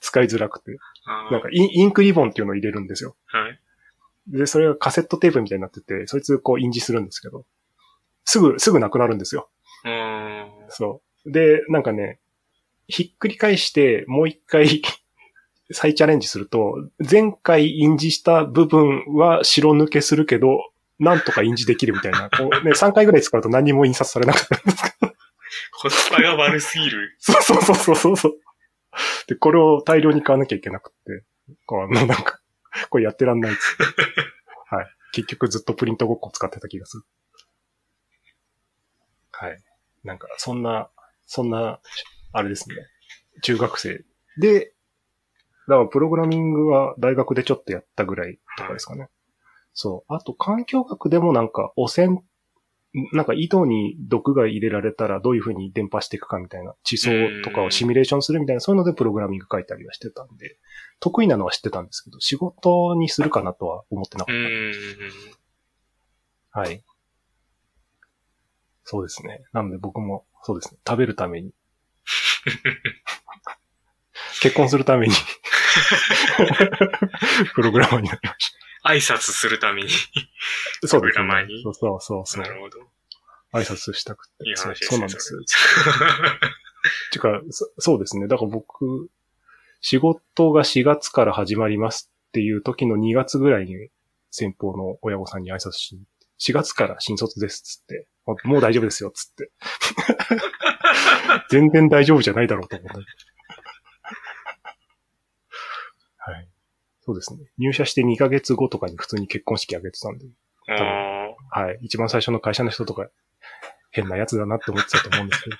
[0.00, 0.76] 使いづらくて、
[1.30, 3.16] なんかイン、インクリボンっていうのを入れるんですよ。
[3.26, 3.60] はい。
[4.26, 7.44] で、それがカセットテープみたいになってて、そいつこう印字するんですけど、
[8.24, 9.50] すぐ、すぐなくなるんですよ。
[9.84, 10.50] うーん。
[10.68, 11.32] そう。
[11.32, 12.18] で、なんかね、
[12.88, 14.82] ひっくり返して、もう一回
[15.72, 22.30] 再チャレンジすると、前回印字した部分は白抜けするけど、なんとか印字できるみたいな。
[22.30, 25.14] こうね、 3回ぐらい使うと何も印刷されなくなるんですけど。
[25.80, 27.16] コスパが悪すぎる。
[27.18, 28.40] そうそうそうそうそう。
[29.26, 31.24] で、これを大量に買わなきゃいけなくって、
[31.66, 32.40] こう、あの、なんか、
[32.90, 33.84] これやってらんないっつって。
[34.74, 34.86] はい。
[35.12, 37.02] 結局ずっとプリントごっこ使ってた気がする。
[39.32, 39.62] はい。
[40.04, 40.90] なんか、そんな、
[41.26, 41.80] そんな、
[42.32, 42.76] あれですね。
[43.42, 44.04] 中学生。
[44.38, 44.74] で、
[45.68, 49.08] だからプログラミングは大学でちょっとやったぐらいとかですかね。
[49.72, 50.14] そう。
[50.14, 52.22] あと、環境学でもなんか、汚染、
[53.12, 57.10] なんか井戸に毒が入れられたらどういう風に伝播していくかみたいな地層
[57.42, 60.58] とかをシミュレーションするみたいな、そういうのでプログラミング書いたりはしてたんで、
[61.00, 64.38] 得意なのは知ってたんですけど、仕事にするかなとは思ってなかうっ
[66.52, 66.60] た。
[66.60, 66.84] はい。
[68.84, 69.42] そうですね。
[69.52, 70.78] なので僕もそうですね。
[70.86, 71.52] 食べるために。
[74.40, 75.14] 結婚するために
[77.54, 78.52] プログラマーになりまし
[78.84, 79.88] 挨拶するために。
[80.82, 80.88] た。
[80.88, 81.56] そうですプログラマーに。
[81.56, 82.48] ねそうそうそうそうな。
[82.50, 82.78] るほど。
[83.52, 84.32] 挨拶したくて。
[84.38, 84.90] そういい話ですね。
[84.90, 85.34] そうなんです。
[87.12, 88.28] てかそ、そうですね。
[88.28, 89.08] だから僕、
[89.80, 93.88] 仕事が4月から始まりますっていう時の2月ぐらいに
[94.30, 96.13] 先方の親御さんに挨拶しに行って、
[96.46, 98.06] 4月から新卒ですっつって、
[98.44, 99.50] もう大丈夫ですよっつって。
[101.50, 102.98] 全然大丈夫じゃないだろうと思った。
[106.30, 106.48] はい。
[107.00, 107.40] そうですね。
[107.58, 110.26] 入社して2ヶ月後とかに普通に結婚式挙げてたんで、
[110.68, 111.78] あはい。
[111.82, 113.08] 一番最初の会社の人とか
[113.90, 115.56] 変なやつだなって思ってたと思うんですけど。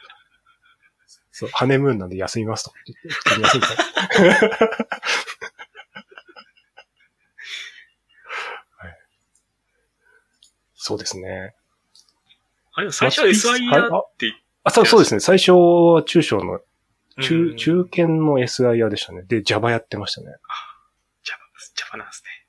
[1.36, 3.72] そう、ハネムーンなんで休みますとか言って、普通に休んでた。
[3.74, 4.80] はい、
[10.84, 11.54] そうですね。
[12.74, 15.20] あれ、最初は SIR って言っあ、そうそうですね。
[15.20, 19.22] 最初は中小の、て、中、うん中堅の SIR でしたね。
[19.22, 20.26] で、Java やってましたね。
[21.22, 21.38] Java、
[21.74, 22.46] Java なんですね。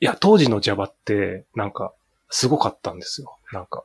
[0.00, 1.94] いや、当時の Java って、なんか、
[2.28, 3.38] すごかったんですよ。
[3.52, 3.84] なんか。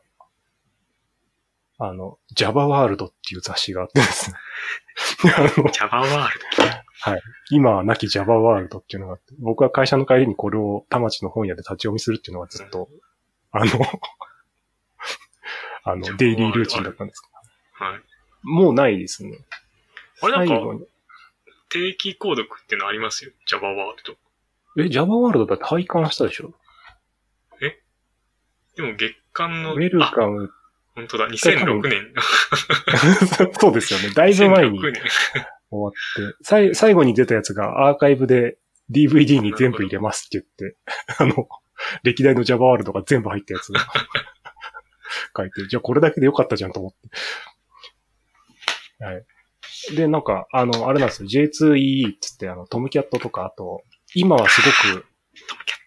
[1.78, 4.38] あの、Java ワールドっていう雑誌があってですね。
[5.72, 6.82] Java ワールド。
[7.50, 12.90] 今は亡き Java ワールドっていうのがあって、僕は会社の帰りにこれを田町の本屋で立ち読みするっていうのがずっと、
[13.52, 13.72] あの、
[15.84, 17.28] あの、デイリールーチンだったんですけ
[17.84, 18.00] はい。
[18.00, 18.04] ど、
[18.50, 19.38] もうないですね。
[20.22, 20.86] あれなんか
[21.70, 24.04] 定期購読っていうのありますよ？Java ワール
[24.76, 24.84] ド。
[24.84, 26.54] え、Java ワールドだって廃刊したでしょ？
[28.76, 30.50] でも月間の、ウェルあ、カム。
[30.96, 32.14] 本当だ、2006年。
[33.60, 34.10] そうですよね。
[34.14, 35.02] だいぶ前に2006年。
[35.70, 35.98] 終わって、
[36.44, 38.58] さい最後に出たやつがアーカイブで
[38.90, 40.78] DVD に全部入れますって言って、
[41.20, 41.48] あの、
[42.04, 43.80] 歴代の Java ワールドが全部入ったやつが
[45.36, 47.10] 書いて、じゃあこれだけでよかったじゃんと思って。
[49.04, 49.26] はい。
[49.96, 51.30] で、なんか、あの、あれなんですよ。
[51.30, 55.82] J2EE っつって、あの、トムキャットとか、あと、今はすごく、トムキャッ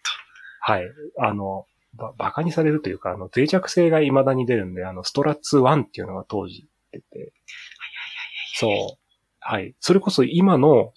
[0.67, 0.83] はい、
[1.19, 7.33] あの、ば、バカにされるというか、あの、脆弱性が未だに出るんで、あの、ストラッツ1っていうのが当時出て、
[8.55, 8.71] そう。
[9.39, 9.75] はい。
[9.79, 10.93] それこそ今の、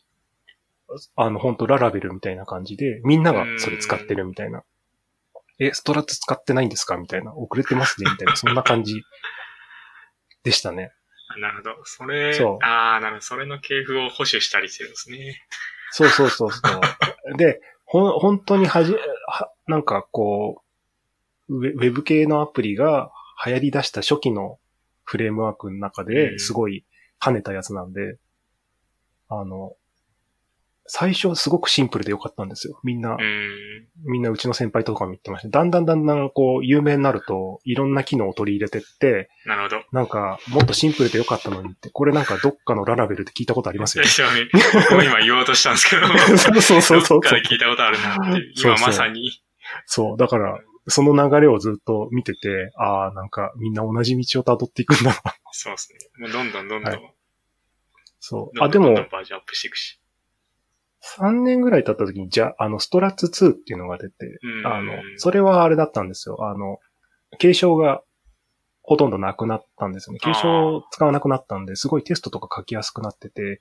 [1.17, 4.65] あの、本当ララベルみたいな感じで、みんながそれ使ってるみたいな。
[5.59, 6.97] え、ストラッツ使ってないんですか？
[6.97, 7.35] みたいな。
[7.35, 8.37] 遅れてますねみたいな。
[8.37, 9.03] そんな感じ
[10.45, 10.93] でしたね。
[11.35, 11.41] ト。
[11.41, 11.85] なるほど。
[11.85, 13.21] それ、そうああ、なるほど。
[13.23, 15.41] それの系譜を保守したりしてるんですね。
[15.91, 17.37] そうそうそうそう。
[17.37, 20.63] で、ほん、本当にはじ、は、なんかこ
[21.49, 23.11] う、ウェウェブ系のアプリが
[23.45, 24.59] 流行り出した初期の
[25.05, 26.85] フレームワークの中うんですごい
[27.21, 28.19] 跳ねたやつなんで、
[29.29, 29.75] あの、
[30.91, 32.81] 最初すごくシンプルでよかったんですよ。
[32.83, 33.19] みんな、ん。
[34.07, 35.49] みんなうちの先輩とかも言ってました。
[35.51, 39.83] だんだんだんだんこう、有名になると、いろんな機能を取り入れてって、なるほど。
[39.93, 44.11] なんか、もっとシンプルでよかったのにって、これなんかどっかのララベルで聞いたことありますよね。
[44.11, 46.07] ね、僕も今言おうとしたんですけど、
[46.39, 48.53] そうそうそうそうどっかで聞いたことあるなって。
[48.57, 49.43] 今そうそうまさに。
[49.87, 50.17] そう。
[50.17, 55.17] だから、その流れをずっと見てて、ああ、なんかみんな同じ道を辿っていくんだな。
[55.53, 56.27] そうですね。
[56.27, 57.15] もうどんどんどんどん、はい
[58.21, 58.57] そう。
[58.57, 60.01] どあ、でもどんどん、バージョンアップしていくし。
[61.03, 66.39] 3年ぐらい経った時に、じゃあ、あの、ストラッツ2っていうのが出て、うんあの、それはあれだったんですよ。
[66.41, 66.81] あの、
[67.39, 68.03] 継承が
[68.83, 70.19] ほとんどなくなったんですよね。
[70.19, 73.61] 継承を使わなくなったんで、すごいテストとか書きやすくなってて、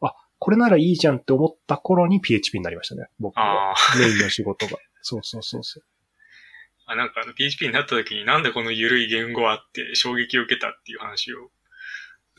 [0.00, 3.08] あ、これならいいじゃんって思った頃に PHP になりましたね。
[3.18, 3.72] 僕は。
[3.72, 4.78] あメインの仕事が。
[5.02, 5.84] そうそうそうそう。
[6.86, 6.92] あ。
[6.92, 11.50] あ、なんかあの PHP になった時になんでこの緩い言語はって衝撃を受けたっていう話を。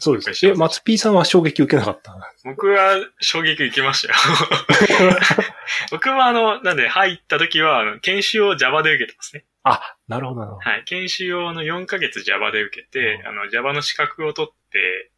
[0.03, 0.47] そうです。
[0.47, 2.13] え、松 P さんは衝撃受けなかった？
[2.43, 4.19] 僕は衝撃受けましたよ。
[5.91, 9.45] 僕はあの、なんで入った時は、研修を Java で受けてますね。
[9.63, 10.69] あ、なるほど、なるほど。
[10.69, 10.83] はい。
[10.83, 15.11] 研修をあの4ヶ月 Java で受けて、うんあの Java の資格を取って、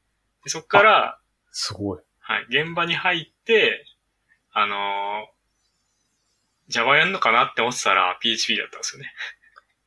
[0.43, 1.19] でそこから、
[1.51, 1.99] すごい。
[2.19, 3.85] はい、現場に入って、
[4.51, 5.35] あのー
[6.67, 9.13] Java やんのかなって思ってたら PHP だったんですよね。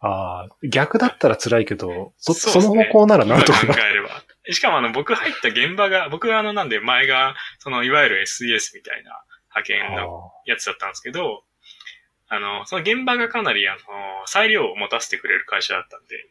[0.01, 4.23] ああ、逆だったら辛いけど、そ、その方向ならなんとか今考えれば。
[4.51, 9.23] しかもあの、僕入った現場が、僕はあの、なんで前が、その、いわゆる SES みたいな
[9.55, 11.45] 派遣のやつだったんですけど、
[12.29, 13.79] あの、その現場がかなり、あの、
[14.27, 16.29] 裁量を持たせてくれる会社だったんで、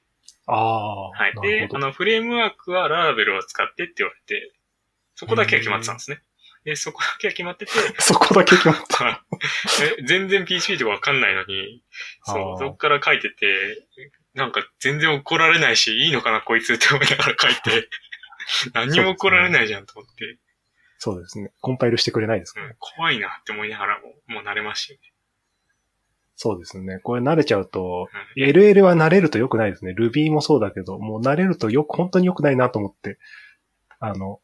[0.48, 1.34] ああ、はい。
[1.42, 1.70] で。
[1.72, 4.54] あの、フレームワークはララベルを使ってって言われて、
[5.16, 6.22] そこだけは決まってたんですね。
[6.64, 9.24] で、そこだけは決まってて、 そこだけ決まった。
[10.00, 11.82] え全然 PHP とかわかんないのに、
[12.24, 13.86] そう、そこから書いてて、
[14.36, 17.90] なんか全然怒られないし、いいのかなこいつって思いながら書いて、
[18.74, 20.38] 何にも怒られないじゃんと思って、
[21.00, 21.52] そうですね。
[21.62, 25.14] コンパイルしてくれないですかうん、怖いなって思いながらも、もう慣れましたよね。
[26.36, 27.00] そうですね。
[27.00, 28.08] これ慣れちゃうと、
[28.38, 29.96] LL は慣れると良くないですね。
[29.98, 33.18] Ruby もそうだけど、もう慣れるとよく、本当に良くないなと思って、
[34.00, 34.40] あの、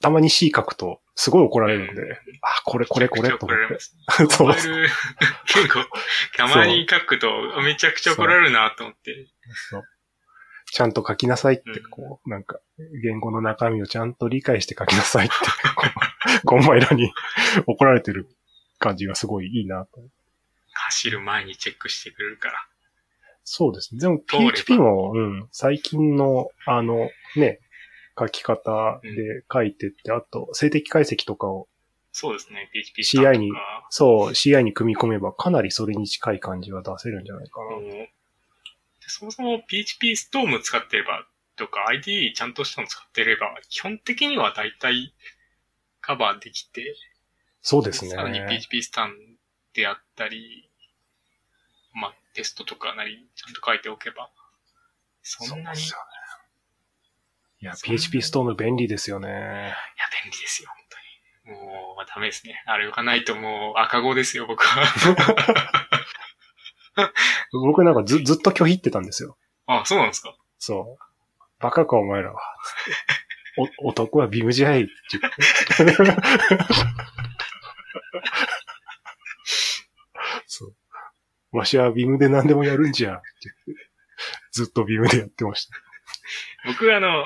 [0.00, 2.02] たまに C 書くと、すごい怒られるんで、
[2.42, 3.78] あ、これこれこれと思って。
[4.30, 5.84] そう結構、
[6.36, 7.28] たまに書くと
[7.62, 9.26] めちゃくちゃ怒られるなと思って。
[9.70, 9.82] そう
[10.72, 12.60] ちゃんと書きなさいってうん、こう、なんか、
[13.02, 15.34] 言語の中身をちゃんと理解して書きなさいって、
[15.74, 15.86] こ
[16.44, 17.12] う、ゴンマイラに
[17.66, 18.28] 怒られてる
[18.78, 20.00] 感じがすごいいいなと。
[20.72, 22.54] 走る前にチェックしてくれるから。
[23.44, 24.00] そうですね。
[24.00, 27.60] でも PHP も、うん、最近の、あの、ね、
[28.18, 31.68] 書き方で書いてって、あと、静的解析とかを、
[32.12, 32.68] そうですね。
[32.72, 33.50] PHP ス CI に。
[33.90, 37.68] そう、CI に組み込めば、かなりそれに近い感じは出せるんじゃないかな。
[39.08, 45.12] そもそも PHP ストーム使ってれば、とか IDE ちゃんとしたの使ってれば、基本的には大体
[46.00, 46.94] カバーできて、
[47.60, 48.12] そうですね。
[48.12, 49.14] さらに PHP スタン
[49.74, 50.70] であったり、
[51.92, 54.30] まあ、テストとかなりちゃんと書いておけば、
[55.22, 56.00] そんなに、いそう
[57.60, 59.28] いや、PHP ストーム便利ですよね。
[59.28, 59.34] や、
[60.22, 60.70] 便利ですよ、
[61.44, 61.58] 本当に。
[61.58, 62.62] もう、まあ、ダメですね。
[62.66, 65.87] あれがないともう赤子ですよ、僕は。
[67.52, 69.36] 僕なんかずずっと拒否ってたんですよ。
[69.66, 70.34] あ、そうなんですか？
[70.58, 71.02] そう。
[71.60, 72.40] バカかお前らは。
[73.82, 76.14] お男はビムじゃいって言って。
[80.46, 81.56] そう。
[81.56, 83.16] わしはビムで何でもやるんじゃ。
[83.16, 83.24] って
[84.52, 85.74] ずっとビムでやってました。
[86.66, 87.24] 僕あの、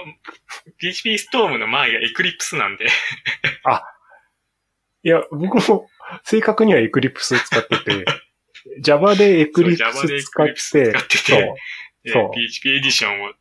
[0.79, 2.87] PHP ストームの前が Eclipse なんで、
[5.03, 5.89] いや、僕も
[6.25, 8.05] 正確には Eclipse を使ってて、
[8.83, 10.83] Java で Eclipse 使って、そう。
[12.05, 13.33] でそう PHP エディションを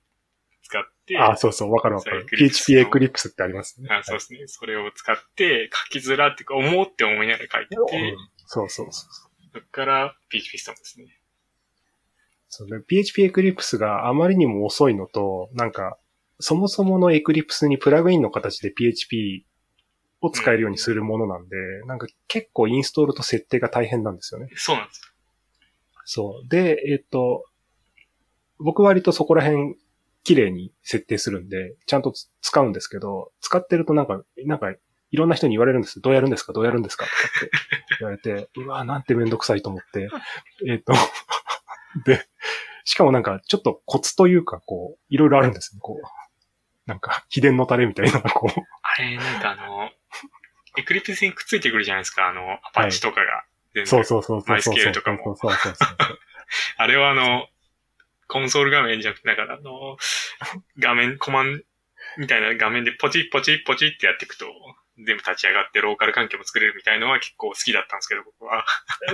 [0.63, 2.25] 使って、あ、そうそう、わかるわかる。
[2.25, 3.89] PHP エクリプスってありますね。
[3.91, 4.39] あそうですね。
[4.47, 9.31] それを使って、書きづらって思うって思いながら書いてて、そうそうそう。
[9.53, 11.07] そっから PHP ストームですね。
[12.53, 15.97] そうね、PHP エクリプスがあまりにも遅いのと、なんか、
[16.39, 19.45] そもそもの Eclipse にプラグインの形で PHP
[20.21, 21.55] を使えるようにするものなんで、
[21.85, 24.49] なんか結構インストールと設定が大変なんですよね。
[24.55, 25.10] そうなんです
[26.13, 26.47] そう。
[26.49, 27.45] で、えっと、
[28.59, 29.75] 僕割とそこら辺
[30.25, 36.51] 綺麗に設定するんで、ちゃんと使うんですけど、使ってるとなんか、なんか、いろんな人に言われるんですどうやるんですか？
[36.51, 37.05] どうやるんですか？
[37.05, 37.51] とかって
[38.01, 40.09] 言われて、 うわなんてめんどくさいと思って、
[40.67, 40.91] えっと、
[42.05, 42.27] で、
[42.83, 46.05] しかもなんか、ちょっとコツというか、こう、いろいろあるんですね、こう。
[46.87, 48.59] なんか、秘伝のタレみたいな、 こう。
[48.81, 49.89] あれ、なんかあの、
[50.77, 53.45] エクリプスにくっついてくるじゃないですか、あの、アパッチとかが。
[53.73, 54.49] 全部そうそうそうそう。
[54.49, 55.97] マイスケールとかもそうそうそうそう。
[56.77, 57.47] あれはあの、
[58.27, 59.97] コンソール画面じゃなくて、なんかあの、
[60.79, 61.63] 画面、コマン
[62.17, 64.45] みたいな画面でポチッポチッポチッってやっていくと、
[64.97, 68.65] 全部立ち上がってローカル環境も作れるみたいのは結構好きだったんですけど、僕は。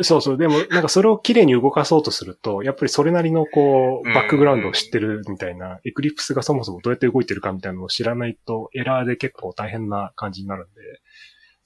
[0.04, 0.38] そうそう。
[0.38, 10.82] でも、なんかそれを綺麗に動かそうとすると、やっぱりそれなりのこう、うんバックグラウンドを知ってるみたいな、エクリプスがそもそもどうやって動いてるかみたいなのを知らないと、エラーで結構大変な感じになるんで、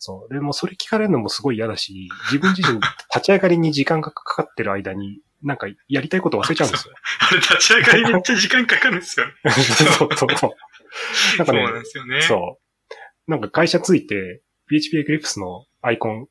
[0.04, 0.34] そう。
[0.34, 6.96] でもそれ聞かれるのもすごい嫌だし、自分自身立ち上がりに時間がかかってる間に、なんかやりたいこと忘れちゃうんですよ。
[7.30, 9.34] あれ立ち上がりめっちゃ時間かかるんですよね。
[9.52, 10.52] そうそうそう。
[11.38, 12.22] なんかそうねなんですよね。
[12.24, 12.60] そ
[13.28, 13.32] う。
[13.32, 16.28] なんか会社ついて、PHP Eclipse のアイコン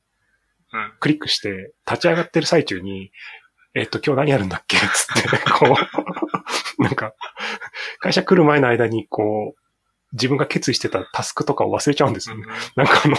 [0.73, 0.93] うん。
[0.99, 3.13] クリックして、立ち上がってる最中に、
[3.75, 5.77] えっと、今日何やるんだっけつって、こ
[6.79, 7.15] う、 なんか、
[8.01, 9.61] 会社来る前の間に、こう、
[10.13, 12.45] 自分が決意してたタスクとかを忘れちゃうんですよね。
[12.77, 13.17] なんかあの、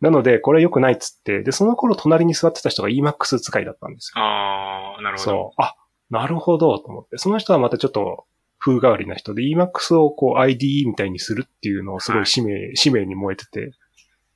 [0.00, 4.20] なので、これ良くないっつって、で、その頃隣に座ってた人が Emacs 使いだったんですよ。
[4.20, 5.30] ああ、なるほど。
[5.30, 5.62] そう。
[5.62, 5.76] あ、
[6.10, 7.18] なるほど、と思って。
[7.18, 8.26] その人はまたちょっと
[8.58, 13.72] 風変わりな人で、Emacs をこう IDE みたいにするっていうのをすごい使命、使命に燃えてて、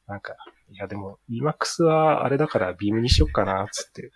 [0.07, 0.35] なんか、
[0.71, 4.11] いやでも Emacs はあれだから Beam にしよっかな、つって。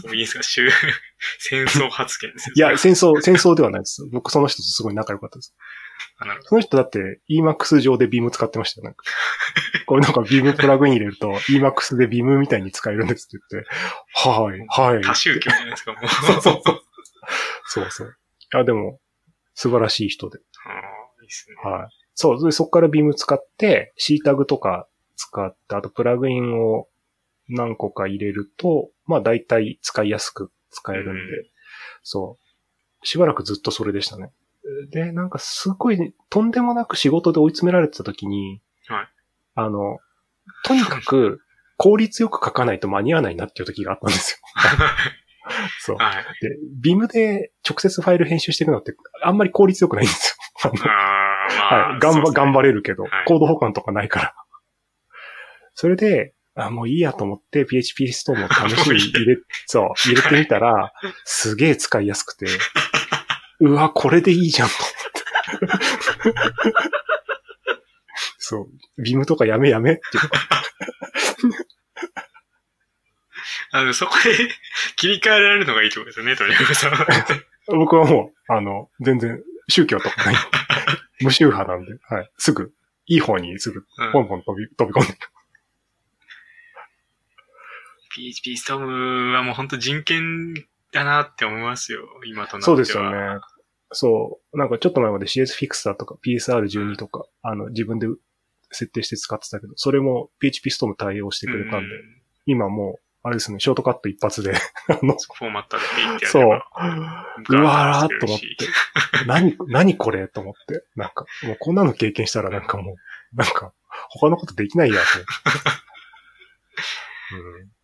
[0.00, 0.68] そういいですか終
[1.38, 2.54] 戦争発言ですよ。
[2.56, 4.06] いや、戦争、戦争ではないです。
[4.12, 5.54] 僕その人とすごい仲良かったです。
[6.42, 9.04] その人だって Emacs 上で Beam 使ってましたよ、なんか。
[9.86, 13.70] これなんか Beam プラグイン入れると Emacs で Beam みたいに使えるんですって言って、
[14.14, 15.02] はい、はい。
[15.02, 15.08] ど。
[15.08, 16.08] 多宗教じゃないですか、もう。
[16.08, 16.82] そうそうそう。
[17.66, 18.08] そうそう。
[18.54, 19.00] いや、でも、
[19.54, 20.38] 素晴らしい人で。
[20.66, 20.72] ああ、
[21.22, 21.70] いいっすね。
[21.70, 21.88] はい。
[22.14, 22.44] そう。
[22.44, 26.88] でそこから Beam 使って、C タグとか使って、あとプラグインを
[27.48, 31.50] 何個か入れると、まあ大体使いやすく使えるんで、う
[32.02, 32.38] そ
[33.02, 33.06] う。
[33.06, 34.32] しばらくずっとそれでしたね。
[34.90, 39.08] で、なんかすごい、とんでもなく仕事で追い詰められてた時に、はい
[39.54, 39.98] あの、
[40.64, 41.40] とにかく
[41.76, 44.38] 効率よく書かないと間に合わないなっていう時があったんですよ。
[45.80, 45.96] そう。
[45.96, 46.24] はい。
[46.40, 50.70] で、Beam で直接ファイル編集していくのってあんまり効率よくないんですよ。
[50.70, 51.88] あまあ。
[51.90, 52.00] はい。
[52.00, 52.68] 頑張、頑張れ。
[52.68, 54.34] れるけど、はいコード保管とかないから。
[55.74, 59.36] それで、あ、もういいやと思って PHP ストームを試しに入れ、
[59.66, 60.92] そう、入れてみたら、
[61.24, 62.46] すげえ使いやすくて、
[63.60, 66.34] うわ、これでいいじゃんと思って。
[68.38, 69.02] そう。
[69.02, 70.24] ビームとかやめやめっていう
[73.70, 74.36] あの、そこで
[74.96, 77.06] 切り替えられるのがいいってことですよね、とにかくさ。
[77.66, 80.36] 僕はもう、あの、全然宗教とかない。
[81.20, 82.30] 無宗派なんで、はい。
[82.38, 82.72] すぐ、
[83.06, 85.18] いい方にすぐ、うんポンポン飛び、飛び込んでる。
[88.18, 90.54] PHP ストームはもう本当人権
[90.92, 92.74] だなって思いますよ、今となっては。
[92.74, 93.40] そうですよね。
[93.92, 94.58] そう。
[94.58, 98.06] なんかちょっと前まで CS フィクサーとか PSR12 とか、あの、自分で
[98.70, 102.18] 設定して使ってたけど、それも PHP ストーム対応してくれたんで、うん
[102.50, 104.54] 今もう、あれですね、ショートカット一発で、
[104.88, 106.44] あの、フォーマットでピッてやそう。
[106.44, 106.62] れ
[107.60, 107.62] うば。
[107.62, 108.46] わーと思って。
[109.26, 110.82] 何、何これと思って。
[110.96, 113.74] なんか、もうこんなの経験したらなんかもう、なんか、
[114.08, 115.30] 他のことできないやと思って。
[117.62, 117.77] うん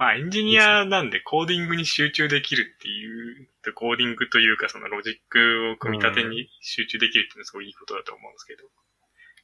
[0.00, 8.62] まあエンジニアなんでコーディングに集中できるっていう、コーディングというかそのロジックを組み立てに集中できるっていうのはすごいいいことだと思うんですけど。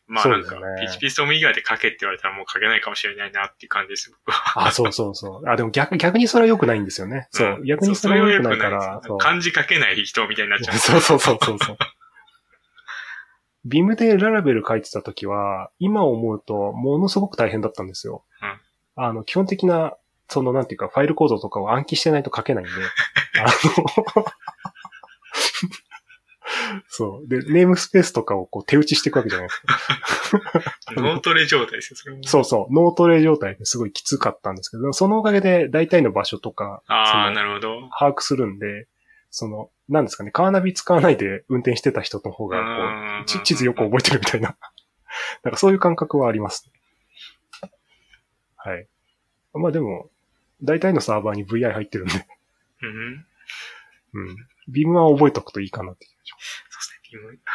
[0.08, 4.68] まあなんか、PHP ストーム以外で書けって言われたらもう書けないかもしれないなっていう感じです、僕は。
[4.68, 5.48] あ、そうそうそう。
[5.48, 7.28] あ、でも逆、逆にそれは良くないんですよね。
[7.32, 7.58] そう。
[7.58, 10.76] ん逆にそれは良くないから、漢字書けない人みたいになっちゃう。
[10.78, 11.78] そ うそうそうそうそう。
[13.66, 18.24] ビームでララベル書いてた時は、今思うとものすごく大変だったんですよ。
[18.40, 18.60] うん
[18.98, 19.94] あの、基本的な、
[20.28, 22.72] その、なんていうか、ファイルコードとかを暗記してないと書けないんで、
[23.40, 24.24] あの、
[26.88, 27.28] そう。
[27.28, 31.00] で、ネームスペースとかをこう手打ちしていくわけじゃないですか。
[31.00, 32.22] 脳トレ状態ですよ、それも。
[32.24, 32.74] そうそう。
[32.74, 37.88] 脳トレ状態ですごいきつかったんですけど、そのおかげで大体の場所とか、ああ、なるほど。
[37.98, 38.86] 把握するんで、
[39.30, 44.56] その、なんですかね、カーナビ使わないで運転してた人の方が、うんこう、ち地図よく覚えてるみたいな。
[45.42, 46.70] なんかそういう感覚はあります
[47.62, 47.70] ね。
[48.56, 48.88] はい。
[49.54, 50.10] まあでも、
[50.62, 52.14] 大体のサーバーに VI 入ってるんで、
[52.82, 53.26] うん。
[54.14, 54.36] うん。
[54.68, 56.30] ビームは覚えておくといいかなって気がし
[56.70, 57.38] そうですね、ビーム。
[57.44, 57.50] あ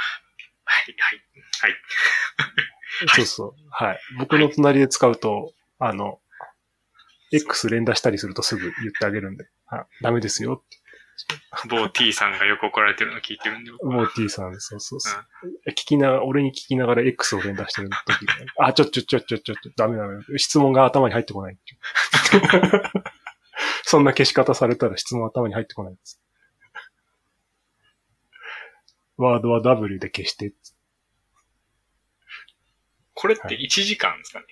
[0.64, 1.22] はい、はい、
[1.62, 3.10] はい。
[3.10, 3.54] そうそう。
[3.70, 4.00] はい。
[4.20, 6.20] 僕の隣で使うと、あの、
[7.32, 10.64] X 連打したりするとすぐ言ってあげるんで、あ、ダメですよ。
[11.70, 15.22] 某 T さんがよく怒られてるの聞いてるんで、僕はもう T さん、そうそうそう。
[15.70, 18.34] 聞きな、俺に聞きながら X を連打してる時が、
[18.68, 20.24] あ、ちょ、ちょ、ちょ、ちょ、ちょ、ちょ、ダメダメ。
[20.38, 21.58] 質問が頭に入ってこない。
[23.84, 26.22] そんな消し方されたら質問頭に入ってこないです。
[29.18, 30.54] ワードは W で消して。
[33.14, 34.46] これって1時間ですかね？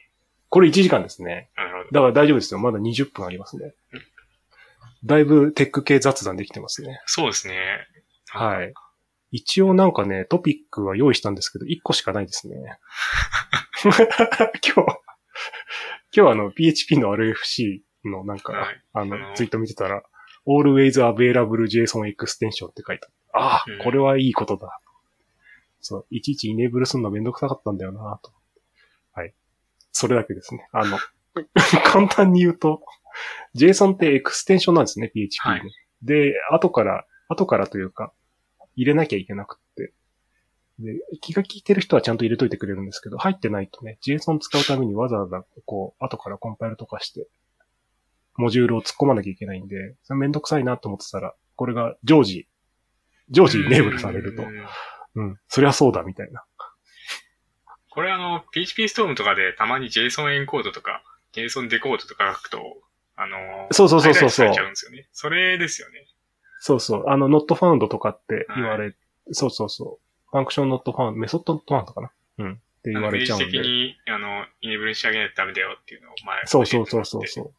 [0.49, 1.49] これ1時間ですね。
[1.55, 1.83] なるほど。
[1.91, 2.59] だから大丈夫ですよ。
[2.59, 3.73] まだ20分ありますね。
[5.03, 7.01] だいぶテック系雑談できてますね。
[7.05, 7.57] そうですね。
[8.27, 8.73] はい。
[9.31, 12.55] 一応なんかね、トピックは用意したんですけど、1個しかないですね。
[13.83, 14.03] 今日、
[16.15, 20.03] 今日あの PHP の RFC のなんか、はいあのツイート見てたら、
[20.47, 23.45] always available JSON extension って書いてある。
[23.45, 24.79] ああ、うんこれはいいことだ。
[25.81, 28.33] そう、いちいちイネーブルするのめんどくさかったんだよなと。
[29.13, 29.33] はい。
[29.91, 30.67] それだけですね。
[30.71, 30.97] あの、
[31.85, 32.83] 簡単に言うと、
[33.55, 35.51] JSON ってエクステンションなんですね、PHP の。
[35.53, 35.61] はい
[36.01, 38.13] で、後から、後からというか、
[38.75, 39.93] 入れなきゃいけなくって。
[40.79, 47.27] で、気が利いてる人はちゃんと入れといてくれるんですけど、入ってないとね、JSON 使うためにわざわざ、こう、後からコンパイルとかして、
[48.37, 52.47] モジュールを突っ込まなきゃいけないんで、それめんどくさいなと思ってたら、これが常時、
[53.29, 56.45] 常時イネーブルされるとう、んうん、そりゃそうだ、みたいな。
[57.89, 61.03] これあの、PHP ストームとかでたまに JSON エンコードとか、
[61.33, 62.81] JSON デコードとか書くと、
[63.21, 65.09] あの、そうそうそうそうそうですよね。
[65.11, 66.07] それですよね。
[66.59, 67.09] そうそう。
[67.09, 68.95] あの、not found とかって言われ、
[69.33, 70.29] そうそうそう。
[70.31, 72.11] ファンクション not found、メソッド not found かな？
[72.37, 72.53] うん。
[72.53, 73.67] って言われちゃうん明示的で。
[73.67, 77.45] に、あの、イネブルに仕上げないとダメだよっていうのを前そうそうそうそうそう。
[77.47, 77.53] う。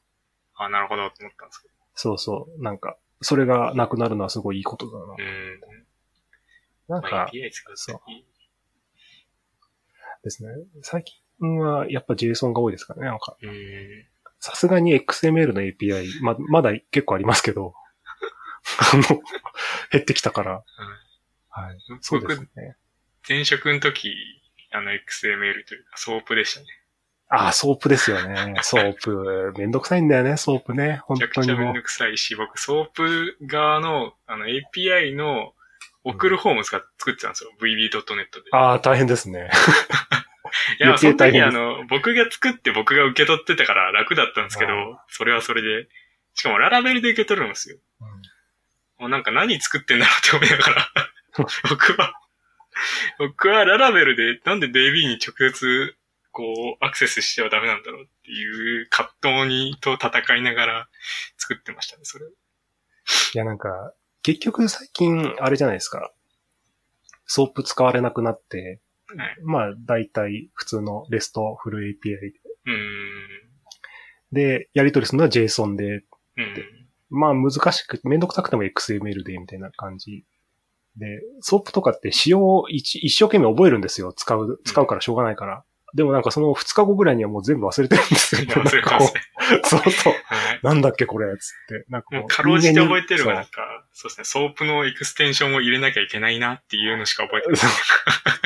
[0.54, 1.74] あ、なるほどと思ったんですけど。
[1.94, 2.62] そうそう。
[2.62, 5.04] なんか、それがなくなるのはすごいいいことだな。
[5.04, 5.60] うん。
[6.88, 8.00] なんまあ、か、API 使うそう。
[10.24, 10.50] ですね。
[10.82, 13.08] 最近はやっぱ JSON が多いですからね。
[13.08, 14.06] なんか、うん。
[14.40, 17.74] さすがに XML の API、ま、まだ結構ありますけど、
[18.92, 19.02] あの、
[19.90, 20.64] 減ってきたから。
[21.50, 21.78] はい。
[22.00, 22.76] そうですね。
[23.28, 24.14] 前職の時、
[24.72, 26.66] あの XML というか、 SOAP でしたね。
[27.28, 28.56] ああ、ソープですよね。
[28.62, 29.52] ソープ。
[29.56, 31.00] めんどくさいんだよね、ソープね。
[31.04, 31.82] 本めちゃ当にもうくちゃめんど。
[31.82, 35.52] くさいし、僕、ソープ側の、あの API の
[36.02, 37.50] 送るフォーム使っ作ってたんですよ。
[37.60, 38.50] vb.net で。
[38.52, 39.50] ああ、大変ですね。
[40.78, 45.88] いや、余その時計大変ですあの、僕が作って僕が受け取ってたから楽だったんですけどあ、それはそれで。
[46.34, 47.78] しかもララベルで受け取るんですよ。
[48.98, 50.88] もうなんか何作ってんだろうって思いながら、
[51.68, 52.14] 僕は、
[53.18, 55.96] 僕は Laravel で、なんで DB に直接
[56.32, 60.88] こう、アクセスしてはダメなんだろうっていう葛藤に、と戦いながら
[61.36, 62.26] 作ってましたね、それ。
[62.26, 63.92] いや、なんか、
[64.22, 66.12] 結局最近、あれじゃないですか。
[67.26, 68.80] SOAP 使われなくなって、はい。
[69.44, 72.32] まあ、大体普通の RESTful API で。
[74.32, 76.04] で、やり取りするのは JSON で、うん。
[77.10, 80.24] まあ難しく、めんどくさくても XML でみたいな感じ。
[80.96, 84.12] で、 SOAP とかって仕様を一一生懸命覚えるんですよ。
[84.12, 85.64] 使う、使うからしょうがないから。
[85.94, 88.42] でもなんかその2日後ぐらいにはもう全部忘れてるんですよ。
[88.46, 89.20] 忘れてますね。
[89.64, 90.12] そうそう。
[90.24, 90.60] はい。
[90.62, 91.84] なんだっけこれ、つって。
[91.88, 97.56] なんかこもうかろうじて覚えてるが、人間になんか、そうですね、 SOAP のエクステンションを入れなきゃいけないなっていうのしか覚えてない。
[97.58, 97.70] そう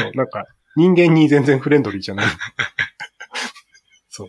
[0.04, 0.44] そうなんか、
[0.76, 2.26] 人間に全然フレンドリーじゃない。
[4.08, 4.28] そ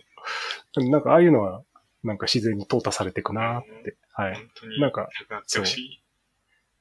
[0.76, 0.90] う。
[0.90, 1.62] なんかああいうのは、
[2.02, 3.96] なんか自然に淘汰されていくなって。
[4.12, 4.48] はい。
[4.80, 6.02] なんか、なくなってほしい。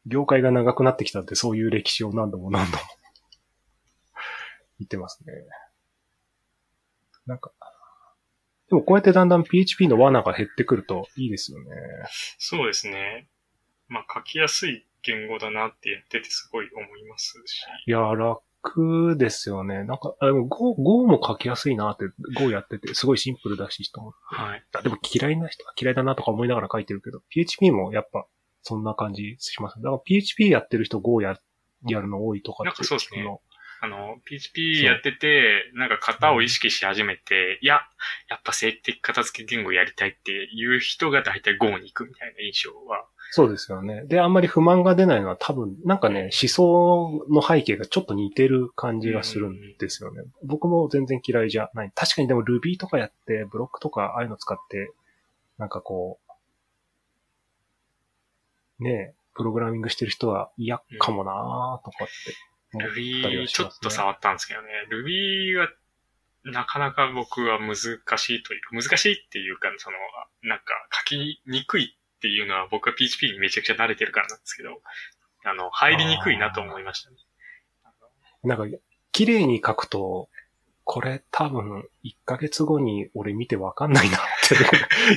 [0.06, 2.84] 業界が長くなってきたってそういう歴史を何度も何度も
[4.80, 5.34] 言ってますね。
[7.26, 7.52] なんか、
[8.70, 11.66] でもこうやってだんだん PHP の罠が減ってくるといいですよね。
[12.38, 13.28] そうですね。
[13.88, 17.62] まあ、書きやすい言語だなってやっててすごい思いますし。
[17.86, 19.84] いや、楽ですよね。
[19.84, 22.06] なんか、あでも Go, Go も書きやすいなって、
[22.40, 24.18] Go やってて、すごいシンプルだし、と思って。
[24.36, 24.64] はい。
[24.74, 28.26] あでも嫌いな人は嫌いだなとか思いながら書いてるけど、PHP もやっぱ
[28.64, 29.76] そんな感じします。
[29.76, 31.38] だから PHP やってる人 Go や
[31.88, 33.24] やるの多いとかってなんかそうですね
[33.86, 37.82] あの、PHP やってて、なんか型を意識し始めて、いや、
[38.30, 43.06] やっぱ静的片付け言語やりたいっていう人が大体 Go に行くみたいな印象は。
[43.32, 44.06] そうですよね。
[44.06, 50.24] で、あんまり不満が出ないのは多分、なんかね、思想の背景がちょっと似てる感じがするんですよね。
[50.44, 51.92] 僕も全然嫌いじゃない。
[51.94, 54.92] 確かにでも Ruby とかやって、ブロックとかああいうの使って、
[55.58, 56.20] なんかこ
[58.80, 62.14] う、ねえ、プログラミングしてる人は嫌かもなーとかって
[62.78, 63.48] Ruby。
[63.48, 64.68] ちょっと触ったんですけどね。
[64.92, 65.70] Ruby は
[66.46, 69.98] なかなか僕は難しいというか、難しいっていうか、その、
[70.44, 74.70] なんか書きにくいっていうのは僕は PHP にめちゃくちゃ慣れてるからなんですけど、
[75.44, 77.18] あの、入りにくいなと思いましたね。
[78.44, 78.78] なんか、
[79.12, 80.30] 綺麗に書くと、
[80.84, 84.20] これ多分1ヶ月後に俺見てわかんないなっ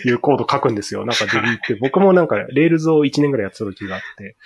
[0.03, 1.05] ていうコード書くんですよ。
[1.05, 1.75] なんか Ruby って。
[1.75, 4.37] 僕もなんか Rails を1年ぐらいやってた時があって、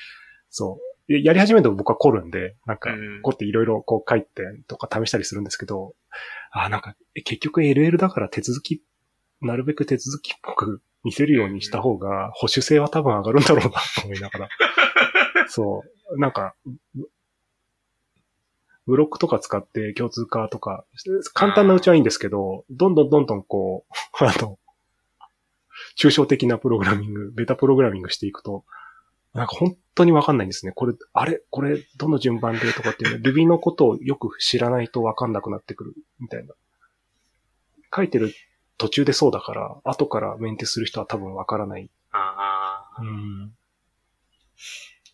[0.50, 0.91] そう。
[1.09, 5.94] でやり始めると僕は凝るんで、なんかうん、こうっていろいろこう書いてとか試したりするんですけど、
[6.53, 8.82] あ、なんか、え結局 LL だから手続き、
[9.40, 14.48] なるべく手続きっぽく見せるようにした方が保守性は多分上がるんだろうなと思いながら。
[15.48, 16.20] そう。
[16.20, 16.55] なんか、
[18.86, 20.84] ブロックとか使って共通化とか、
[21.34, 23.92] 簡単なうちはいいんですけど、どんどんどんどんこう、
[24.24, 24.59] あの、
[25.98, 28.64] 抽象的なプログラミング、ベタプログラミングしていくと、
[29.34, 30.72] なんか本当にわかんないんですね。
[30.72, 31.42] これ、あれ？
[31.50, 36.52] これ、どの順番でとかっていうの、Ruby のことをよく知らないとわかんなくなってくる、みたいな。
[37.94, 38.34] 書いてる
[38.78, 41.88] 途中でそうだから、後からメンテする人は多分わからない。
[42.10, 43.54] ああ、うん。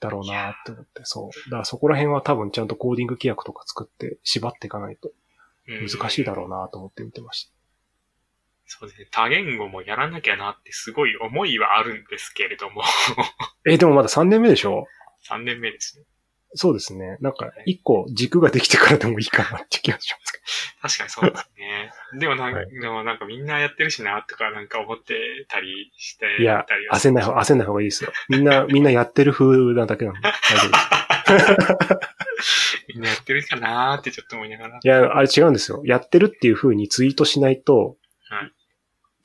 [0.00, 1.50] だろうなって思って、そう。
[1.50, 5.10] だからそこら辺は多分ちゃんとコーディング規約とか作って縛っていかないと
[5.66, 7.52] うん難しいだろうなと思って見てました。
[8.70, 9.08] そうですね。
[9.10, 12.82] 多言語もやらなきゃなってすごい思いはあるんですけれども、
[13.66, 14.86] え、でもまだ3年目でしょ
[15.28, 16.04] ？3年目ですね。
[16.54, 17.18] そうですね。
[17.20, 20.38] なんか、一個軸ができてからでもいいかなって気がしますけ
[20.80, 21.92] 確かにそうですね。
[22.18, 25.14] でもなんか、はいでもなんかみんなやってるしな、とかなんか思って
[25.48, 26.42] たりしてど。
[26.42, 28.12] いやたり、は焦んない方、焦んない方がいいですよ。
[28.28, 30.20] みんな、 みんなやってる風なだけなんで。
[30.20, 32.88] 大丈夫です。
[32.94, 34.78] みんなやってるかなーってちょっと思いながら。
[34.82, 35.82] いや、あれ違うんですよ。
[35.84, 37.97] やってるっていう風にツイートしないと、はい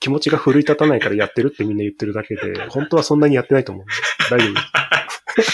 [0.04, 3.93] 気持ちが奮い立たないからやってるってみんな言ってるだけで、本当はそんなにやってないと思うんで。
[4.30, 4.39] 大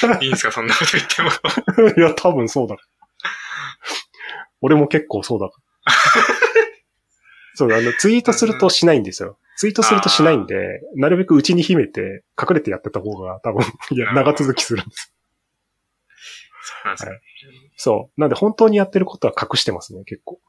[0.02, 1.30] 丈夫 いいんですか、そんなこと言っても。
[1.96, 2.76] いや、多分そうだ。
[4.62, 5.52] 俺も結構そうだ。
[7.54, 9.38] そう、あの、ツイートするとしないんですよ。
[9.58, 15.14] ツイートするとしないんで、なるべく内に秘めて、隠れてやってた方が多分、いや、長続きするんです。
[16.64, 17.20] そうなんですね。
[17.76, 18.20] そう。
[18.20, 20.40] なんで本当にやってることは隠してますね、結構。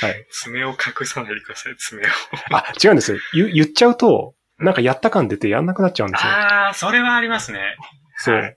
[0.00, 0.26] はい。
[0.30, 2.06] 爪を隠さないでください、爪を。
[2.52, 3.18] あ、違うんですよ。
[3.34, 6.32] 言言っちゃうと、なんかやった感出てやんなくなっちゃうんですよ。
[6.32, 7.60] あー、それはありますね。
[8.16, 8.36] そう。
[8.36, 8.56] はい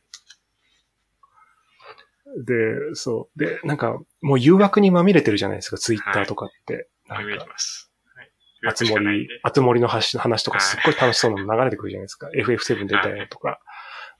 [2.43, 2.53] で、
[2.95, 3.39] そう。
[3.39, 6.89] で、なんか、もう誘惑にまみれてるじゃないですか、ツイッターとかって。
[7.07, 7.91] 見えなんか、てます。
[8.13, 8.31] はい。
[8.67, 12.29] あつ森あつ森の話話とかすっごい楽しそうなの流れてくるじゃないですか。
[12.35, 13.59] FF7 出たよとか、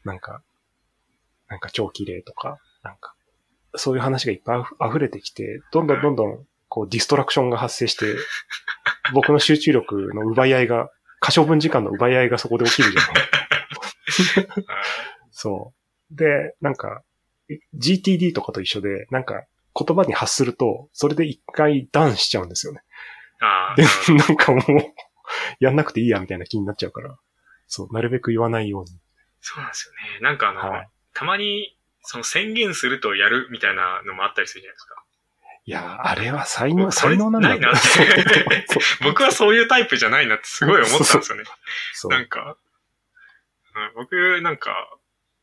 [0.06, 0.42] なんか、
[1.50, 3.16] なんか超綺麗とか、なんか、
[3.76, 6.46] そういう話がいっぱいあふ溢れてきて、どんどんどんどん、
[6.76, 8.06] こう、ディストラクションが発生して、
[9.14, 10.90] 僕の集中力の奪い合いが、
[11.22, 14.66] 可処分時間の奪い合いがそこで起きるじゃない
[15.32, 15.74] そ
[16.12, 16.16] う。
[16.16, 17.02] で、なんか、
[17.80, 22.82] GTD とかと一緒で、なんか、言葉に発すると、それで一回ダウンしちゃうんですよね。
[23.40, 24.64] ああ、でなんかもう、
[25.62, 27.18] やんなくていいやみたいな気になっちゃうから、
[27.68, 28.90] そう、なるべく言わないように。
[29.40, 30.20] そうなんですよね。
[30.20, 30.90] なんかあの、はい。
[31.14, 35.05] たまに、その宣言するとやるみたいなのもあったりするじゃないですか。
[35.68, 38.46] いや、あれは才能、才能なんだないなって
[39.04, 41.44] 僕はそういうタイプじゃないなってすごい思ったんですよね。
[42.10, 42.58] なんか、
[43.76, 44.72] うん僕なんか、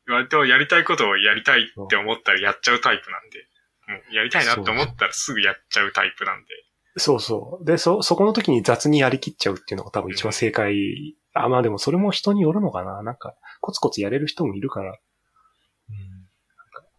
[0.07, 3.47] 割とやりたいことをやりたいって思ったらやっちゃうタイプなんで、
[3.89, 6.49] もうやりたいなって思ったらすぐやっちゃうタイプなんで。
[6.97, 7.65] そうそう。
[7.65, 11.17] で、そ、そこの時に雑にやりきっちゃうっていうのが多分一番正解。
[11.35, 13.03] あ、まあでもそれも人によるのかな。
[13.03, 14.91] なんか、コツコツやれる人もいるから。
[14.91, 14.97] うん。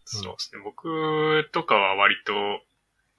[0.06, 0.62] そうですね。
[0.64, 2.34] 僕とかは割と、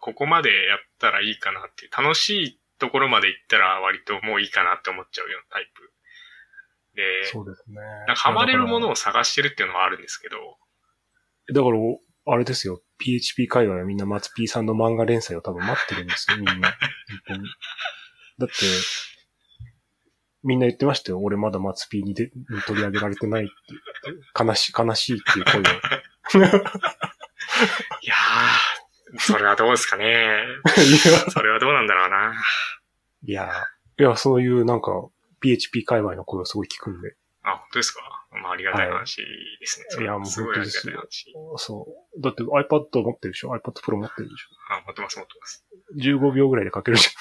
[0.04, 5.92] ここまでやったらいいかなっていう、楽しいところまで行ったら割ともういいかなって思っちゃうようなタイプ。
[6.94, 7.76] で、そうですね。
[8.06, 10.36] なんかハマれるものを探してるっていうのはあるんですけど、
[11.54, 11.78] だから、
[12.26, 12.82] あれですよ。
[12.98, 16.52] PHP 界隈はみんな松 P さんの漫画連載を多分待ってるんですよ、 みんな。
[16.52, 16.76] 本
[17.26, 17.48] 当に。
[18.38, 18.54] だって、
[20.42, 21.20] みんな言ってましたよ。
[21.20, 22.30] 俺まだ松 P にで
[22.66, 23.52] 取り上げられてないって
[24.04, 24.44] 言って。
[24.44, 25.62] 悲しい、悲しいっていう声を。
[28.02, 28.73] いやー、
[29.18, 30.44] それはどうですかね。
[31.30, 32.34] それはどうなんだろうな。
[33.26, 33.50] いや、
[33.98, 34.90] いや、そういうなんか、
[35.40, 37.14] PHP 界隈の声をすごい聞くんで。
[37.42, 38.00] あ、本当ですか？
[38.42, 39.16] まあ、ありがたい話
[39.60, 39.86] ですね。
[39.90, 40.60] それいやもう本当
[40.96, 41.32] 話。
[41.56, 41.86] そ
[42.16, 42.20] う。
[42.20, 45.64] だって iPad 持ってるでしょ ?iPad Pro 持ってるでしあ、持ってます、持ってます。
[45.70, 47.08] ょ ?15 秒ぐらいで書けるじ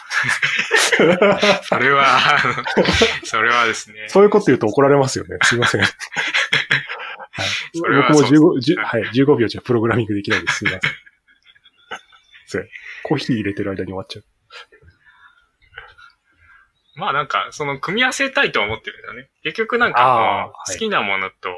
[1.64, 2.40] それは、
[3.24, 4.10] それはですねゃん。。
[4.10, 5.38] そういうこと言うと怒られますよね。
[5.44, 5.82] すいません。
[5.82, 5.92] はい、
[7.74, 10.60] 僕もそう15、じゅはい、15秒じゃプログラミングできないです。
[10.60, 10.92] すいません。
[12.54, 12.70] それ、
[13.02, 14.26] コーヒー入れてる間に終わっちゃう。
[16.96, 19.30] まあなんか、その組み合わせたいとは思ってるんだよね。
[19.42, 21.50] 結局なんか好きなものと、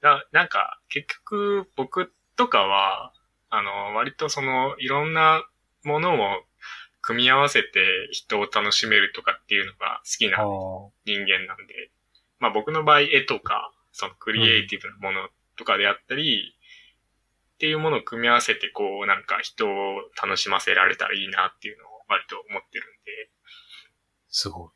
[0.00, 3.12] ななんか結局僕とかは、
[3.50, 5.44] あの、割とそのいろんな
[5.82, 6.44] ものを
[7.00, 10.44] 組み合わせて人を楽しめるとかっていうのが好きなあ
[11.04, 11.90] 人間なんで、
[12.38, 16.54] まあ僕の場合絵とか、そのクリエイティブなものとかであったり、
[17.58, 23.30] っていうものを組み合わせてこうなんか人を楽しませられたらいいなっていうのを割と思ってるんで、
[24.28, 24.70] すごい。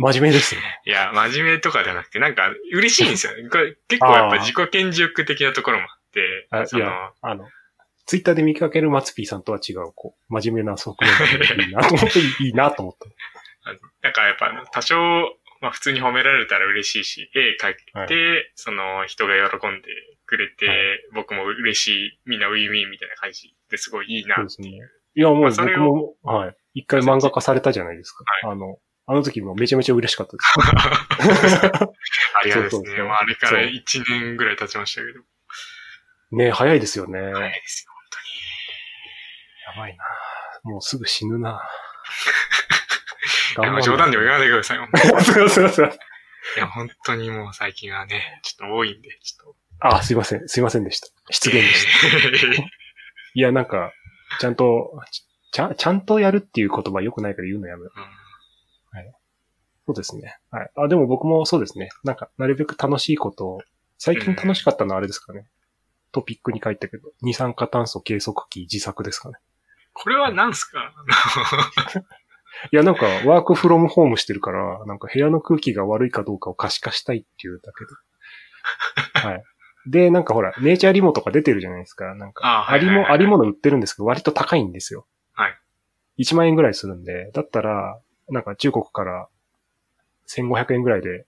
[0.00, 0.60] 真面目ですね。
[0.86, 3.46] いや、真面目とかじゃなくて、なんか嬉しいんですよね。
[3.50, 7.48] これ結構やっぱ自己顕示欲的なところもあって、あそのあの、
[8.06, 13.14] ツイッターで見かける松 P さんとは違う、こう、真面目な側面がいいなと思って、いいなと思って。
[14.02, 14.96] なんかやっぱ多少、
[15.60, 18.08] まあ普通に褒められたら嬉しいし、絵描いて、は
[18.56, 19.88] その人が喜んで
[20.30, 20.76] くれて、はい
[21.14, 24.90] 僕も嬉しい、みんなウィンウィンみたいな感じですごいいいなそうですねっていう。。
[25.16, 26.56] いや、もう僕も、はい。
[26.74, 28.24] 一回漫画化されたじゃないですか。
[28.44, 31.58] あの、あの時もめちゃめちゃ嬉しかったです。
[31.82, 33.02] ありがたいですね。
[33.02, 35.20] まああれからそう1年ぐらい経ちましたけど。
[36.36, 37.18] ね早いですよね。
[37.18, 37.90] 早いやですよ、
[39.76, 40.04] ばいな
[40.62, 41.60] もうすぐ死ぬな
[43.82, 45.86] 冗談でも言わないでくださいいません、すいません。
[45.86, 45.90] い
[46.56, 50.48] や、本当にもう最近はね、ちょっと多いんで、ちょっあ、すいません。
[50.48, 51.08] すいませんでした。
[51.30, 51.86] 失言でし
[52.50, 52.56] た。
[52.56, 52.62] と。
[53.34, 53.92] いや、なんか、
[54.40, 54.92] ちゃんと、
[55.52, 58.00] ちゃん、ちゃんとやるっていう言葉良くないから言うのやめよう。
[58.00, 58.04] うん
[59.86, 60.38] そうですね。
[60.52, 60.70] はい。
[60.76, 61.88] あ、でも僕もそうですね。
[62.04, 63.58] なんか、なるべく楽しいことを、
[63.98, 65.48] 最近楽しかったのはあれですかね。
[66.12, 69.34] トピックに書いたけど、二酸化炭素計測器自作ですかね。
[69.92, 70.94] これは何すか？
[72.70, 77.72] いや、なんか、ワークフロムホームしてるから、なんか部屋の空気が悪いかどうかを可視化したいっていうだ
[79.12, 79.26] けで。
[79.28, 79.44] はい。
[79.86, 82.14] で、なんかほら、ネイチャーリモとか出てるじゃないですか。
[82.14, 85.06] なんか、あありも、ありもの売ってるんですけど、割と高いんですよ。
[85.32, 85.54] はい。
[86.18, 89.28] 1万円ぐらいするんで、だったら、なんか中国から
[90.28, 91.26] 1500円ぐらいで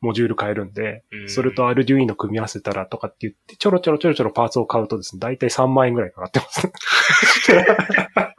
[0.00, 6.72] モジュール買えるんで、うんそれとアルデュイの組み合わせたらとかって言って、ちょろちょろちょろちょろパーツを買うとですね、だいたい3万円ぐらいかかってます。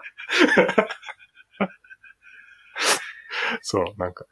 [3.62, 4.26] そう、なんか。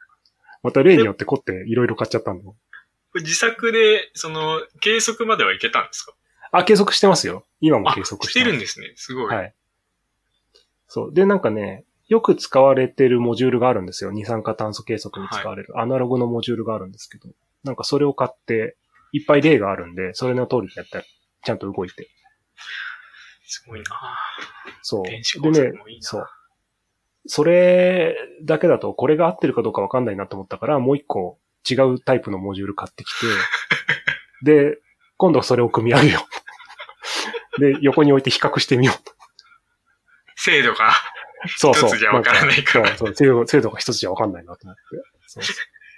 [0.62, 2.44] また例によって凝っていろいろ買っちゃったんで。
[3.12, 6.14] これ自作で、その、計測まではいけたんですか？
[6.50, 7.44] あ、計測してますよ。
[7.60, 8.92] 今もあ、計測ししてますてるんですね。
[8.96, 9.34] すごい。
[9.34, 9.54] はい。
[10.88, 11.14] そう。
[11.14, 14.10] で、なんかね、よく使われてるモジュールがあるんですよ。
[14.10, 17.28] 二酸化炭素計測に使われる、アナログのモジュールがあるんですけど、
[17.64, 18.76] なんかそれを買って、
[19.12, 21.04] いっぱい例があるんで、それの通りにやったら、
[21.44, 22.08] ちゃんと動いて。
[23.46, 23.84] すごいな
[24.80, 25.04] そう。
[25.04, 26.26] でねそう。
[27.26, 31.38] それだけだと、これが合ってるかどうかわかんないなと思ったから、もう一個
[31.68, 33.26] 違うタイプのモジュール買ってきて、
[34.42, 34.78] で、
[35.16, 36.26] 今度それを組み上げよ
[37.56, 37.60] う。
[37.60, 39.14] で、横に置いて比較してみようと。
[40.36, 40.92] 精度が。
[41.56, 41.90] そうそう。
[41.90, 44.82] 一つじゃわからないからんそうそう、精度、精度が一つじゃわかんないなと思って。
[45.26, 45.44] そう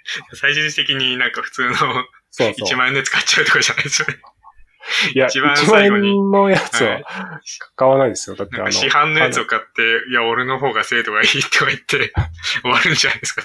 [0.35, 2.49] 最終的になんか普通のそうそう。
[2.51, 4.19] 1万円で使っちゃうとかじゃないですよね。
[5.13, 7.41] いや、一番1万最後に円のやつはは
[7.75, 8.35] 買わないですよ。
[8.35, 12.13] だってあの、市販のやつを買って、いや、俺の方が精度がいいとか言って
[12.61, 13.43] 終わるんじゃないですか。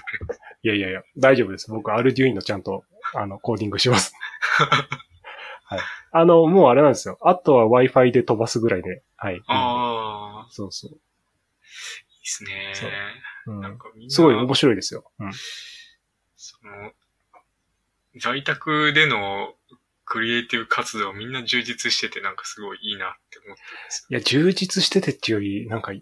[0.63, 1.71] いやいやいや、大丈夫です。
[1.71, 2.85] 僕、アルデュインのちゃんと、
[3.15, 4.15] あの、コーディングします。
[5.65, 5.81] はい。
[6.13, 7.19] あの、もうあれなんですよ。
[7.23, 9.03] あとは Wi-Fi で飛ばすぐらいで。
[9.17, 9.41] はい。
[9.47, 10.91] ああ、そうそう。
[10.91, 11.01] いいで
[12.25, 12.73] すね。
[12.75, 12.91] そう
[13.47, 13.61] うん。
[13.61, 15.11] なんかみんな、すごい面白いですよ。
[15.19, 15.33] うん。
[16.37, 16.93] その、
[18.19, 19.55] 在宅での
[20.11, 25.93] クリエイティブ活動みんな充実しててなんかすごいいいなって思ってるんですいや、充実しててっていうより、なんか、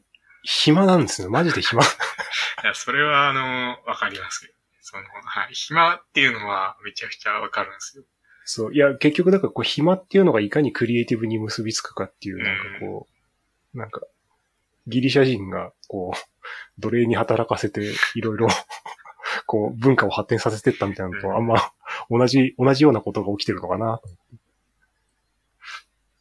[0.42, 1.28] 暇なんですよ。
[1.28, 1.84] マジで暇。
[1.84, 1.88] よ。
[2.64, 4.52] いや、それはあの、わかりますよ。
[4.80, 5.48] その、はい。
[5.52, 8.04] 暇っていうのはめちゃくちゃわかるんですよ。
[8.46, 8.74] そう。
[8.74, 13.06] いや、結局、だからこう、暇っていうのがいかにクリエイティブに結びつくかっていう、なんかこ
[13.74, 14.00] う、なんか、
[14.86, 18.48] ギリシャ人が、こう、奴隷に働かせて、いろいろ、
[19.44, 21.72] こう、文化を発展させてったみたいなのと、うんあんま、
[22.10, 24.00] 同じ、同じようなことが起きてるのかな。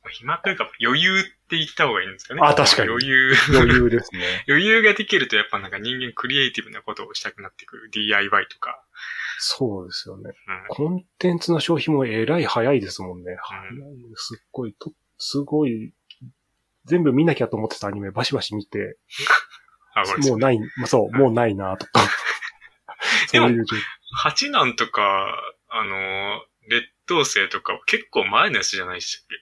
[0.10, 2.42] 暇というか余裕って言った方がいいんですかね。
[2.44, 3.34] あ確かに余裕。
[3.54, 4.44] 余裕ですね。
[4.48, 7.90] 余裕ができるとやっぱなんか人間クリエイティブなことをしたくなってくる。
[7.92, 8.82] DIY とか。
[9.40, 10.32] そうですよね。
[10.48, 10.66] うん。
[10.70, 13.38] コンテンツの消費もえらい早いですもんね。
[13.42, 13.66] 早い
[14.16, 15.94] すっごい、と、すごい、
[16.86, 18.98] 全部見なきゃと思ってたアニメバシバシ見て、
[20.28, 22.02] もうない、まあそう、もうないなとか。
[23.32, 23.80] でもそういう状況
[24.20, 25.36] 八男とか、
[25.70, 29.36] あの、劣等生とかは結構前のやつじゃないでしたっけ？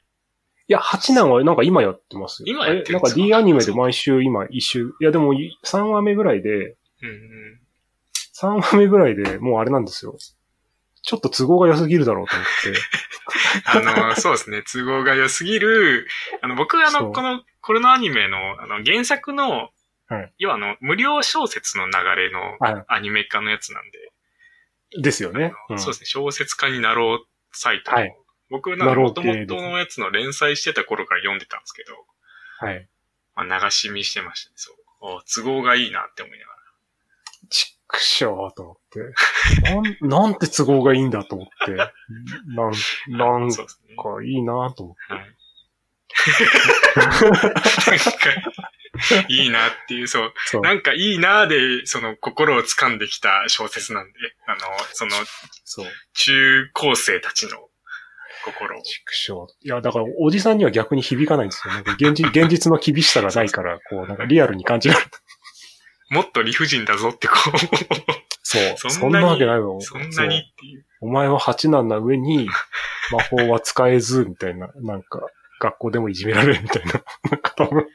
[0.67, 2.47] いや、八男はなんか今やってますよ。
[2.47, 7.59] 今やってるんですなんか D アニメで毎週今一週、いやでも3話目ぐらいで、うんうん。
[8.36, 10.17] 3話目ぐらいでもうあれなんですよ。
[11.03, 12.80] ちょっと都合が良すぎるだろうと思って。
[14.01, 16.07] あの、そうですね、都合が良すぎる、
[16.41, 19.69] あの、僕あの、この、これのアニメの、あの、原作の、
[20.07, 24.01] はい要はあの、無料小説の流れのはアニメ化のやつなんで、い。
[24.91, 25.53] ですよね。
[25.69, 28.15] うんそうですね、小説家になろうサイトの、はい
[28.49, 31.93] 僕なんかなろう元系です々のやつの連載してた頃から読んでたんですけど、
[32.59, 32.88] はい。
[33.36, 34.75] まあ、流し見してましたね、そう。
[35.17, 36.57] お都合がいいなって思いながら。
[37.49, 39.99] ちくしょーと思って。
[40.09, 41.71] なん、なんて都合がいいんだと思って。
[42.47, 42.71] なん、
[43.09, 43.49] なん。
[43.51, 45.13] かいいなと思って。
[45.13, 45.36] はい。
[46.95, 47.26] なんか、
[49.28, 50.34] いいなっていう、そう。
[50.45, 50.61] そう。
[50.61, 54.13] なんかいいなで、その心を掴んできた小説なんで、
[54.47, 54.59] あの、
[54.93, 55.11] その
[55.63, 55.86] そう。
[56.13, 57.69] 中高生たちの
[58.45, 58.82] 心を。
[58.82, 59.67] ちくしょう。
[59.67, 61.73] いや、だから、おじさんには逆に響かないんですよ。
[61.73, 65.07] なんか現実、 現実の厳しさがないから、こう、なんかリアルに感じられる。
[66.09, 67.36] もっと理不尽だぞってこ
[68.43, 68.78] そう。
[68.78, 69.82] そんなにそんなわけないよう、。
[69.82, 70.86] そんなにっていう。
[71.01, 72.47] お前は八男な上に、
[73.11, 75.21] 魔法は使えず、みたいな、なんか、
[75.66, 76.91] 学校でもいじめられるみたいな。
[77.32, 77.88] なんか多分、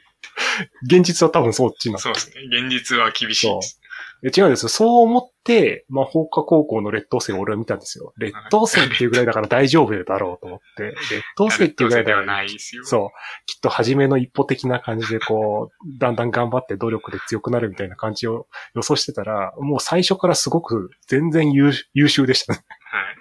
[0.83, 2.41] 現実は多分そっちなそうですね。
[2.51, 3.81] 現実は厳しいです。
[4.23, 4.69] え違うんですよ。
[4.69, 8.13] そう思って、魔法科高校の劣等生を俺は見たんですよ。
[8.17, 10.83] 劣等生っていうぐらいだから大丈夫だろうと思って。
[10.83, 12.85] 劣等生っていうぐらいだではよないですよ。
[12.85, 13.09] そう。
[13.47, 22.59] きっと初めの一歩的な感じでこう、だんだん頑張って努力で強くなるみたいな感じを予想してたら、もう最初からすごく全然優優秀でしたね。
[22.91, 23.15] はい。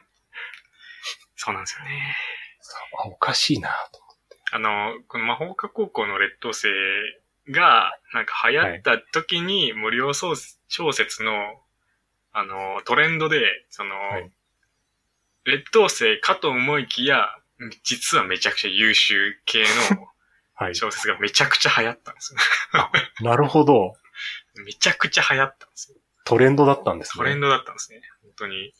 [1.36, 2.14] そうなんですよね。
[2.98, 4.01] あ、おかしいなと。
[4.53, 6.68] あの、この魔法科高校の劣等生
[7.48, 10.34] が、なんか流行った時に無料小
[10.68, 11.32] 小説の、
[12.32, 13.40] あの、トレンドで、
[13.70, 14.30] その、はい
[15.44, 17.26] 劣等生かと思いきや、
[17.82, 20.09] 実はめちゃくちゃ優秀系の
[20.55, 20.74] はい。
[20.74, 22.40] 小説がめちゃくちゃ流行ったんですよ。
[23.22, 23.94] なるほど。
[24.66, 25.96] めちゃくちゃ流行ったんですよ。
[26.26, 27.18] トレンドだったんですね。
[27.18, 28.03] トレンドだったんですね。
[28.22, 28.74] 本当に。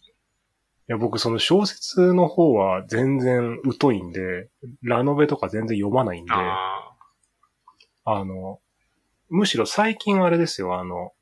[0.91, 4.49] いや、僕その小説の方は全然疎いんで、
[4.83, 6.97] ラノベとか全然読まないんで、あ
[8.05, 8.59] あの、
[9.29, 11.13] むしろ最近あれですよ、あの、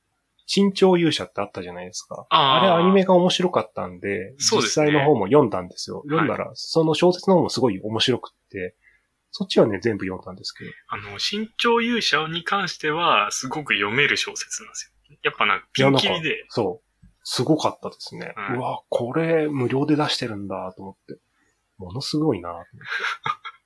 [0.46, 2.26] 新潮勇者ってあったじゃないですか。
[2.30, 2.62] あ。
[2.62, 3.08] あれアニメが。
[3.08, 6.02] が面白かったんで、そうですね実際の方も読んだんですよ。
[6.06, 8.74] 読んだら、その小説の方もすごい面白くって、
[9.32, 10.70] そっちはね、全部読んだんですけど。
[10.88, 15.18] あの、新潮勇者に関しては、すごく読める小説なんですよ。
[15.24, 16.87] やっぱなんか、ピンキリで、そう。
[17.30, 18.32] すごかったですね。
[18.34, 21.20] はいうわ、これ無料で出してるんだと思って。
[21.76, 22.64] ものすごいな。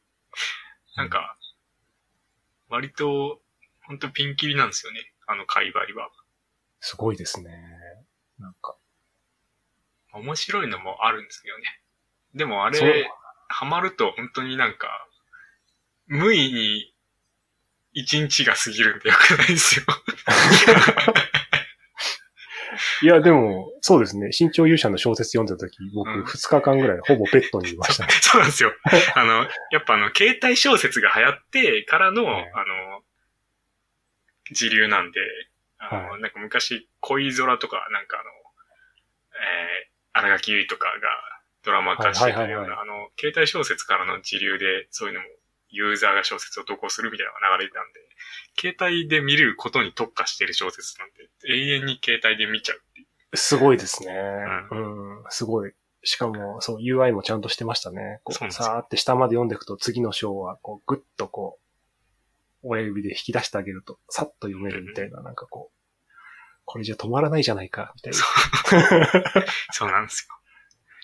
[0.97, 1.39] なんか、
[2.69, 3.41] 割と、
[3.85, 5.15] ほんとピンキリなんですよね。
[5.29, 6.11] あの貝張りは。
[6.81, 7.53] すごいですね。
[8.41, 8.77] なんか。
[10.13, 11.81] 面白いのもあるんですけどね。
[12.35, 13.09] でもあれ、
[13.47, 14.89] ハマると本当になんか、
[16.07, 16.93] 無意に
[17.93, 19.85] 一日が過ぎるんでよくないですよ。
[23.03, 24.33] いや、でも、そうですね。
[24.33, 28.13] 新潮勇者の小説読んだ時、僕、うん2日間ぐらいほぼベッドにいましたね。
[28.23, 28.73] そうなんですよ。
[29.15, 33.03] あの、やっぱあの、携帯小説が流行ってからの、はいあの、
[34.53, 35.21] 時流なんで、
[35.79, 38.31] あの、はなんか昔、恋空とか、なんかあの、
[39.35, 41.33] えー、荒垣結衣とかが
[41.65, 45.27] ドラマ化してたようはいはいはいな、あの、携帯小説からの時流で、そういうのも、
[45.73, 48.01] ユーザーが小説を投稿するみたいな流れてたんで、
[48.59, 53.37] 携帯で見れることに特化してる小説なんで、永遠に携帯で見ちゃうっていう。
[53.37, 54.15] すごいですね。
[54.71, 55.73] うん、すごい。
[56.05, 58.21] しかも、そう、UI もちゃんとしてましたね。
[58.25, 61.63] こう、さーって下まで読んでいくと、次の章は、こう、ぐっとこう、
[62.63, 65.83] 親指で引き出してあげると、さっと読めるみたいな、なんかこう、
[66.65, 68.19] これじゃ止まらないじゃないか、みたいな。
[69.73, 70.37] そうなんですよ。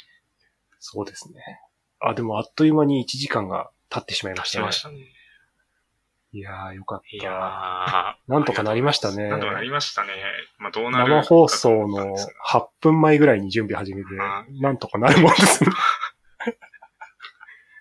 [0.79, 1.43] そうですね。
[2.01, 4.65] あ、でもあっという間に1時間が経ってしまいましたね。
[4.65, 4.99] しましたね。
[6.33, 7.35] いやー、よかっいやー。
[7.35, 8.19] た。
[8.29, 10.11] なんとかなりましたねなんとかなりましたね。
[10.59, 15.71] まあ、どうなる生放送のかと思ったんです8分前ぐらいに準備始めてあ、なんとかなるもんですね。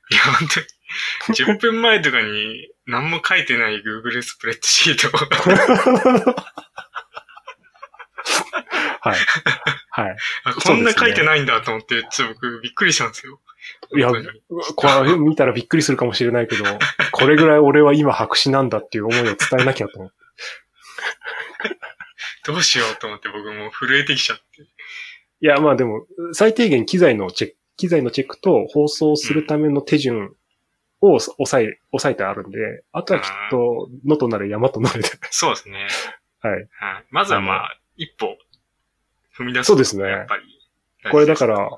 [0.10, 5.20] いや、本当に、10分前とかに何も書いてない Google スプレッドシートを
[9.02, 9.18] はい。
[9.90, 10.16] はい。
[10.46, 13.42] あこんな書いてないんだと思って、ちょっと僕びっくりしたんですよ。
[13.96, 14.12] いや
[14.76, 16.64] これ見たらびっくりするかもしれないけど、
[17.12, 20.16] これぐらい俺は今白紙なんだっていう思いを伝えなきゃと思って。
[22.46, 24.44] どうしようと思って僕もう震えてきちゃって。
[25.42, 30.34] いや、まあでも、最低限機材のチェック、機材のチェックと放送するための手順
[31.02, 35.10] を抑え、抑えてあるんで、あとはきっと、野となる山となるで。
[35.30, 35.88] そうですね。
[36.40, 36.54] はい。
[36.54, 36.68] はい。
[37.12, 38.38] まずはまあ、一歩
[39.38, 39.68] 踏み出す。
[39.68, 40.44] そうですねやっぱり。
[41.12, 41.70] これだから、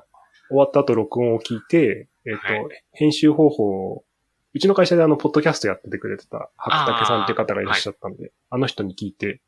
[0.50, 4.04] 終わった後録音を聞いて、えっ、と、は編集方法を、
[4.52, 9.40] うちの会社であの、ポッドキャストやっててくれてた、白竹さんって方がいらっしゃったんで、あ,、の人に聞いて、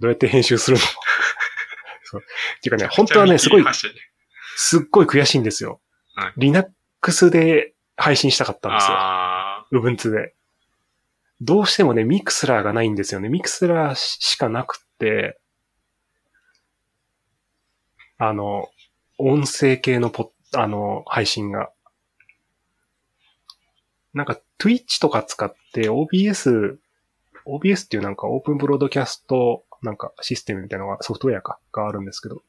[0.00, 0.82] どうやって編集するの？
[2.04, 2.22] そう。
[2.22, 3.64] っていうかね、本当はね、すごい、
[4.56, 5.80] すっごい悔しいんですよ。
[6.14, 8.96] はい Linux で配信したかったんですよ。
[8.96, 10.34] あ Ubuntu で。
[11.40, 13.28] どうしてもね、 Mixlr がないんですよね。
[13.28, 15.38] Mixlr しかなくって、
[18.18, 18.70] あの、
[19.18, 21.70] 音声系のポッ、あの、配信が。
[24.14, 26.78] なんか、Twitch とか使って OBS、
[27.46, 32.42] OBS っていうなんかオープンブロードキャストなんかシステムみたいなのがソフトウェアか、があるんですけど、ーうん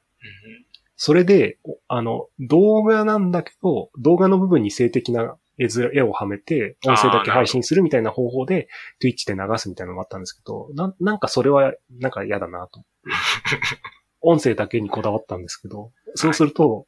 [0.99, 8.67] それで、おあの、動画なんだけど、動画の部分に静的な絵面、絵をはめて、音声だけ配信するみたいな方法で、
[8.99, 12.83] Twitch で流すみたいなのもあったんですけど、なんなんかそれは、なんか嫌だなと。
[14.27, 16.85] 音声だけにこだわったんですけど、そうすると、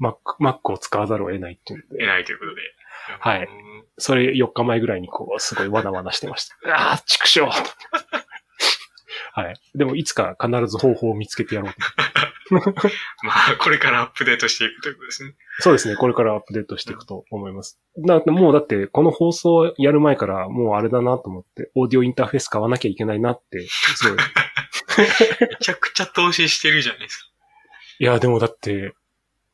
[0.00, 2.62] Mac、Mac を使わざるを得ないっていうん得で、ないということで。
[3.18, 3.48] はいうん
[3.98, 6.56] それ4日前ぐらいにこう、すごいわなわなしてました。
[6.74, 7.52] ああ、畜生は
[9.50, 9.54] い。
[9.74, 11.76] でも、いつか必ず方法を見つけてやろうと
[13.22, 15.34] まあ、これからアップデートしていくということですね。
[15.58, 15.96] そうですね。
[15.96, 17.78] これからアップデートしていくと思います。
[17.98, 24.18] だもうだって、この放送やる前から、もうあれだなと思って、オーディオインターフェース買わなきゃいけないなって、すごい。
[24.98, 25.06] め
[25.60, 27.24] ちゃくちゃ投資してるじゃないですか。
[28.00, 28.94] いや、でもだって、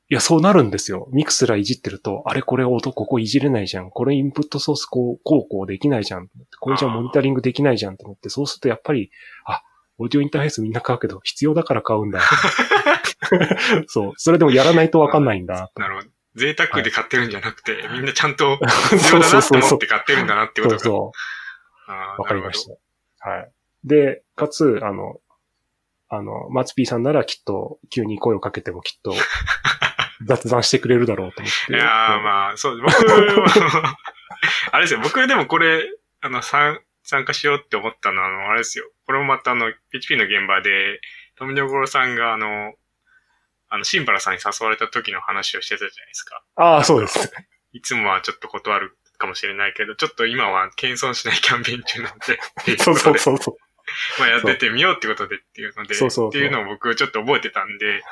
[0.08, 1.08] いや、そうなるんですよ。
[1.12, 3.90] ミクスラいじってると、あれこれ音ここいじれないじゃん。
[3.90, 6.28] これインプットソースこう、こうこうできないじゃん。
[6.60, 9.10] これじゃモニタリングできないじゃんと思って、そうするとやっぱり、
[9.46, 9.62] あ、
[9.98, 12.20] オーディオインターフェースみんな買うけど、必要だから買うんだ。
[13.88, 14.12] そう。
[14.16, 15.70] それでもやらないとわかんないんだ。
[15.76, 16.08] なるほど。
[16.36, 18.58] 贅沢で買ってるんじゃなくて、みんなちゃんと
[18.90, 19.68] そう必要だなとそうそうそう。
[19.70, 20.80] 思って買ってるんだなってことか。
[20.84, 21.12] そうそ
[21.88, 22.22] あーう。
[22.22, 23.28] わかりました。
[23.28, 23.50] はい。
[23.84, 25.18] で、かつ、あの、
[26.08, 29.14] あの、マツピーさんならきっと、急に声をかけてもきっと、
[30.26, 31.72] 雑談してくれるだろうと思って。
[31.72, 33.96] いやーまあ、そう、僕は、
[34.72, 35.84] あれですよ、僕でもこれ、
[36.20, 38.90] あの、参、参加しようって思ったのは、あの、あれですよ。
[39.06, 41.00] これもまたあの、PHP の現場で、
[41.36, 42.74] 富野五郎さんがあの、
[43.68, 46.42] あの、シンバラさんに誘われた時の話をしてたじゃないですか。
[46.56, 47.32] ああ、そうです。
[47.72, 53.65] いつもはちょっと断るかもしれないけど、ちょっと今は謙遜しないキャンペーン中なんで、 そうそうそうそう。
[54.18, 58.02] まあやっててみようってことでっていうので、そうそうっていうのを僕ちょっと覚えてたんで、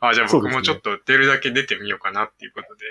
[0.00, 2.84] あじゃあ僕もちょっと出るだけ出てみようかなっていうことで、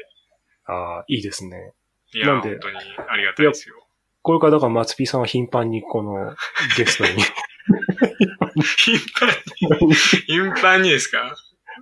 [0.65, 1.73] ああ、いいですね。
[2.13, 2.77] いや、なんで本当に
[3.09, 3.75] ありがたいですよ。
[4.21, 6.35] これからだから松ピーさんは頻繁にこの
[6.77, 7.09] ゲストに。
[8.77, 9.29] 頻繁
[9.87, 9.93] に、
[10.27, 11.35] 頻繁にですか？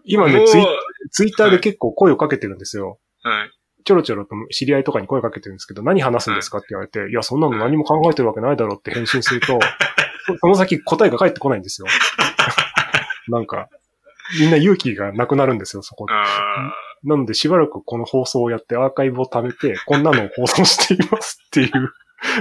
[0.05, 0.65] 今ねツイ、
[1.11, 2.99] ツイッターで結構声をかけてるんですよ。
[3.23, 3.51] はい。
[3.83, 9.57] ちょろちょろと知り合いとかに声かけてるんですけど、何話すんですかって言われて、いや、そんなの何も考えてるわけないだろうって返信すると、
[10.39, 11.87] その先答えが返ってこないんですよ。
[13.29, 13.69] なんか、
[14.39, 16.13] みんな勇気がなくなるんですよ、そこで。
[16.13, 16.73] あ
[17.03, 21.93] なので、しばらくこの放送をやってアーカイブを貯めて、こんなのを放送していますっていう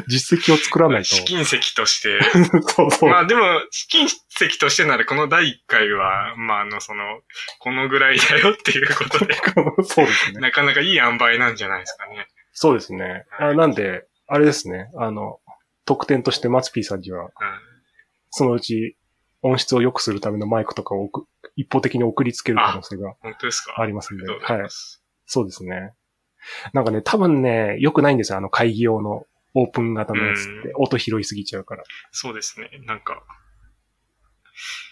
[0.09, 1.09] 実績を作らないと。
[1.09, 2.20] 試金石として、
[2.74, 3.11] そうそう。
[3.11, 7.20] まあでも、試金石としてならこの第1回は、まああの、その、
[7.61, 9.34] このぐらいだよっていうことで、
[9.84, 10.41] そうですね。
[10.41, 12.26] なかなかいい塩梅なんじゃないですかね。
[12.53, 13.24] そうですね。
[13.39, 14.91] あなんで、あれですね。
[14.97, 15.39] あの、
[15.84, 17.30] 特典としてマツピーさんには、うん
[18.31, 18.97] そのうち
[19.43, 21.26] 音質を良くするためのマイクとかを送
[21.57, 23.81] 一方的に送りつける可能性が本当ですか？
[23.81, 24.70] ありますんで、ありがとうございはい。
[25.26, 25.95] そうですね。
[26.72, 28.39] なんかね、多分ね、良くないんですよ。
[28.39, 30.72] あの会議用のオープン型のやつって。
[30.76, 31.83] 音拾いすぎちゃうから。
[32.12, 32.70] そうですね。
[32.87, 33.22] なんか、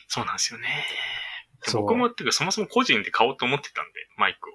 [0.09, 0.85] そうなんですよね。
[1.73, 4.55] 僕もっていうか、そもそも個人で買おうと思ってたんで、マイクを。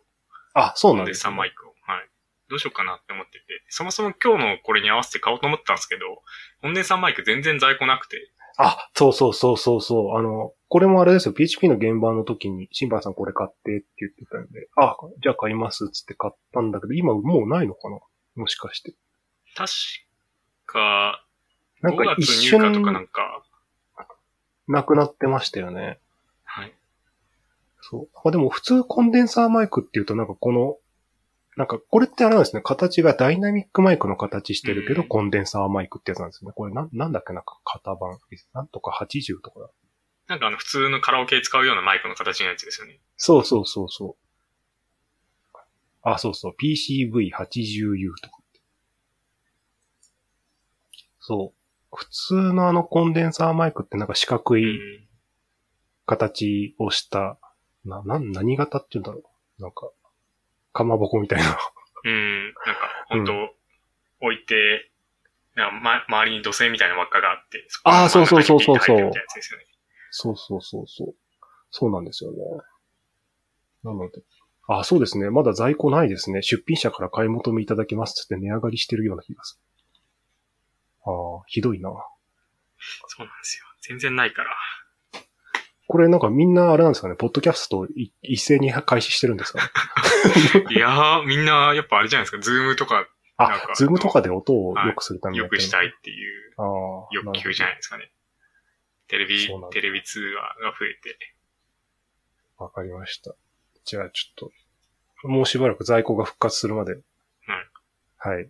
[0.54, 1.34] あ、そうなんです、ね。
[1.34, 1.70] マイクを。
[1.70, 2.10] はい。
[2.50, 3.40] どうしようかなって思ってて。
[3.70, 6.02] そもそも今日のこれに合わせて買おうと思ったんですけど、
[6.62, 8.18] コンデンサーマイク全然在庫なくて。
[8.64, 10.18] あ、そうそうそうそうそう。
[10.18, 11.34] あの、これもあれですよ。
[11.34, 18.00] PHP の現場の時に、シンバーさんこれ買ってって言ってたんで、あ、じゃあ買いますっつって買ったんだけど、今もうないのかな？
[18.36, 18.94] もしかして。
[19.56, 19.72] 確
[20.66, 21.26] か、
[21.82, 23.44] なんか5一月入荷とかな瞬んか、
[24.68, 26.00] なくなってましたよね。
[26.44, 26.74] はい。
[27.82, 28.10] そう。
[28.24, 30.78] あでも普通コンデンサーマイクっていうとなんかこの、
[31.58, 32.62] なんかこれってあれなんですね。
[32.62, 36.54] 形がダイナミックマイクの形してるけど、うんコンデンサーマイクってやつなんですよね。
[36.56, 38.18] これなん、なんだっけなんか型番。
[38.54, 39.70] なんとか80とかだ。
[40.28, 43.00] なんかあの普通のカラオケで使うようなマイクの形のやつですよね。
[43.18, 44.16] そうそうそうそ
[45.54, 45.58] う。
[46.04, 46.56] あ、そうそう。
[46.62, 48.62] PCV80U とかって。
[51.20, 51.96] そう。
[51.96, 55.12] 普通のあのコンデンサーマイクってなんか四角いうん。
[56.06, 57.38] 形をした、
[57.86, 59.22] な、な、何型って言うんだろ
[59.60, 59.62] う。
[59.62, 59.90] なんか、
[60.74, 61.58] かまぼこみたいな。
[62.04, 62.46] うん。
[62.46, 62.62] なんか、
[63.08, 63.56] 本当、
[64.22, 64.92] 置いて、
[65.56, 69.66] なんか、ま、周りに土星みたいな輪っかがあって、そあーそうそうそうそうそう真ん中にピッて入ってるみたいなやつですよね。
[70.12, 71.16] そうそうそうそう。
[71.72, 72.38] そうなんですよね。
[73.84, 74.22] なので。
[74.68, 75.30] あ、そうですね。
[75.30, 76.42] まだ在庫ないですね。
[76.42, 79.60] 出品者から買い求めいただけますって値上がりしてるような気がす
[81.06, 81.12] る。
[81.12, 81.90] ああ、ひどいな。
[83.08, 83.66] そうなんですよ。
[83.82, 84.52] 全然ないから。
[85.92, 89.60] これなんかみんなあれなんですかね、ポッドキャストい一斉に開始してるんですか？
[89.60, 89.66] ね。
[90.74, 95.90] いやー、みんな、やっぱあれじゃないですか、 Zoom とかあか、 Zoom とかで音を良くするために良くしたいい。
[95.90, 96.54] っていう。
[97.12, 98.10] 欲求じゃないですかね。
[99.10, 101.18] テレビテレビ通話が増えて。
[102.58, 103.36] わかりました。
[103.84, 104.52] じゃあちょっ
[105.24, 107.02] と、もうしばらく在庫が復活するまで。
[108.18, 108.50] はい。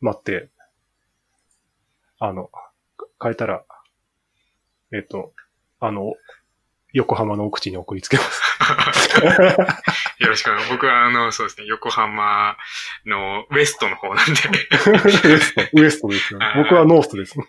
[0.00, 0.48] 待って、
[2.18, 2.50] あの、
[3.22, 3.64] 変えたら、
[4.92, 5.32] えっ、と、
[5.86, 6.14] あの、
[6.92, 8.40] 横浜の奥地に送りつけます。
[10.18, 12.56] よろしくお願い僕はあの、そうですね、横浜
[13.04, 14.32] のウエストの方なんで。
[15.32, 16.46] ウエスト、ウエストですよね。
[16.46, 17.34] はい僕はノースです。
[17.36, 17.44] うん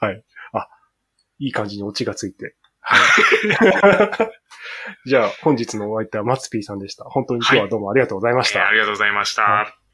[0.00, 0.24] はい。
[0.52, 0.68] あ、
[1.40, 2.54] いい感じにオチがついて。
[2.80, 3.00] はい。
[5.08, 7.04] じゃあ、本日のお相手はマツピーさんでした。
[7.04, 8.60] 本当に今日はどうもありがとうございました。
[8.60, 9.85] えーありがとうございました。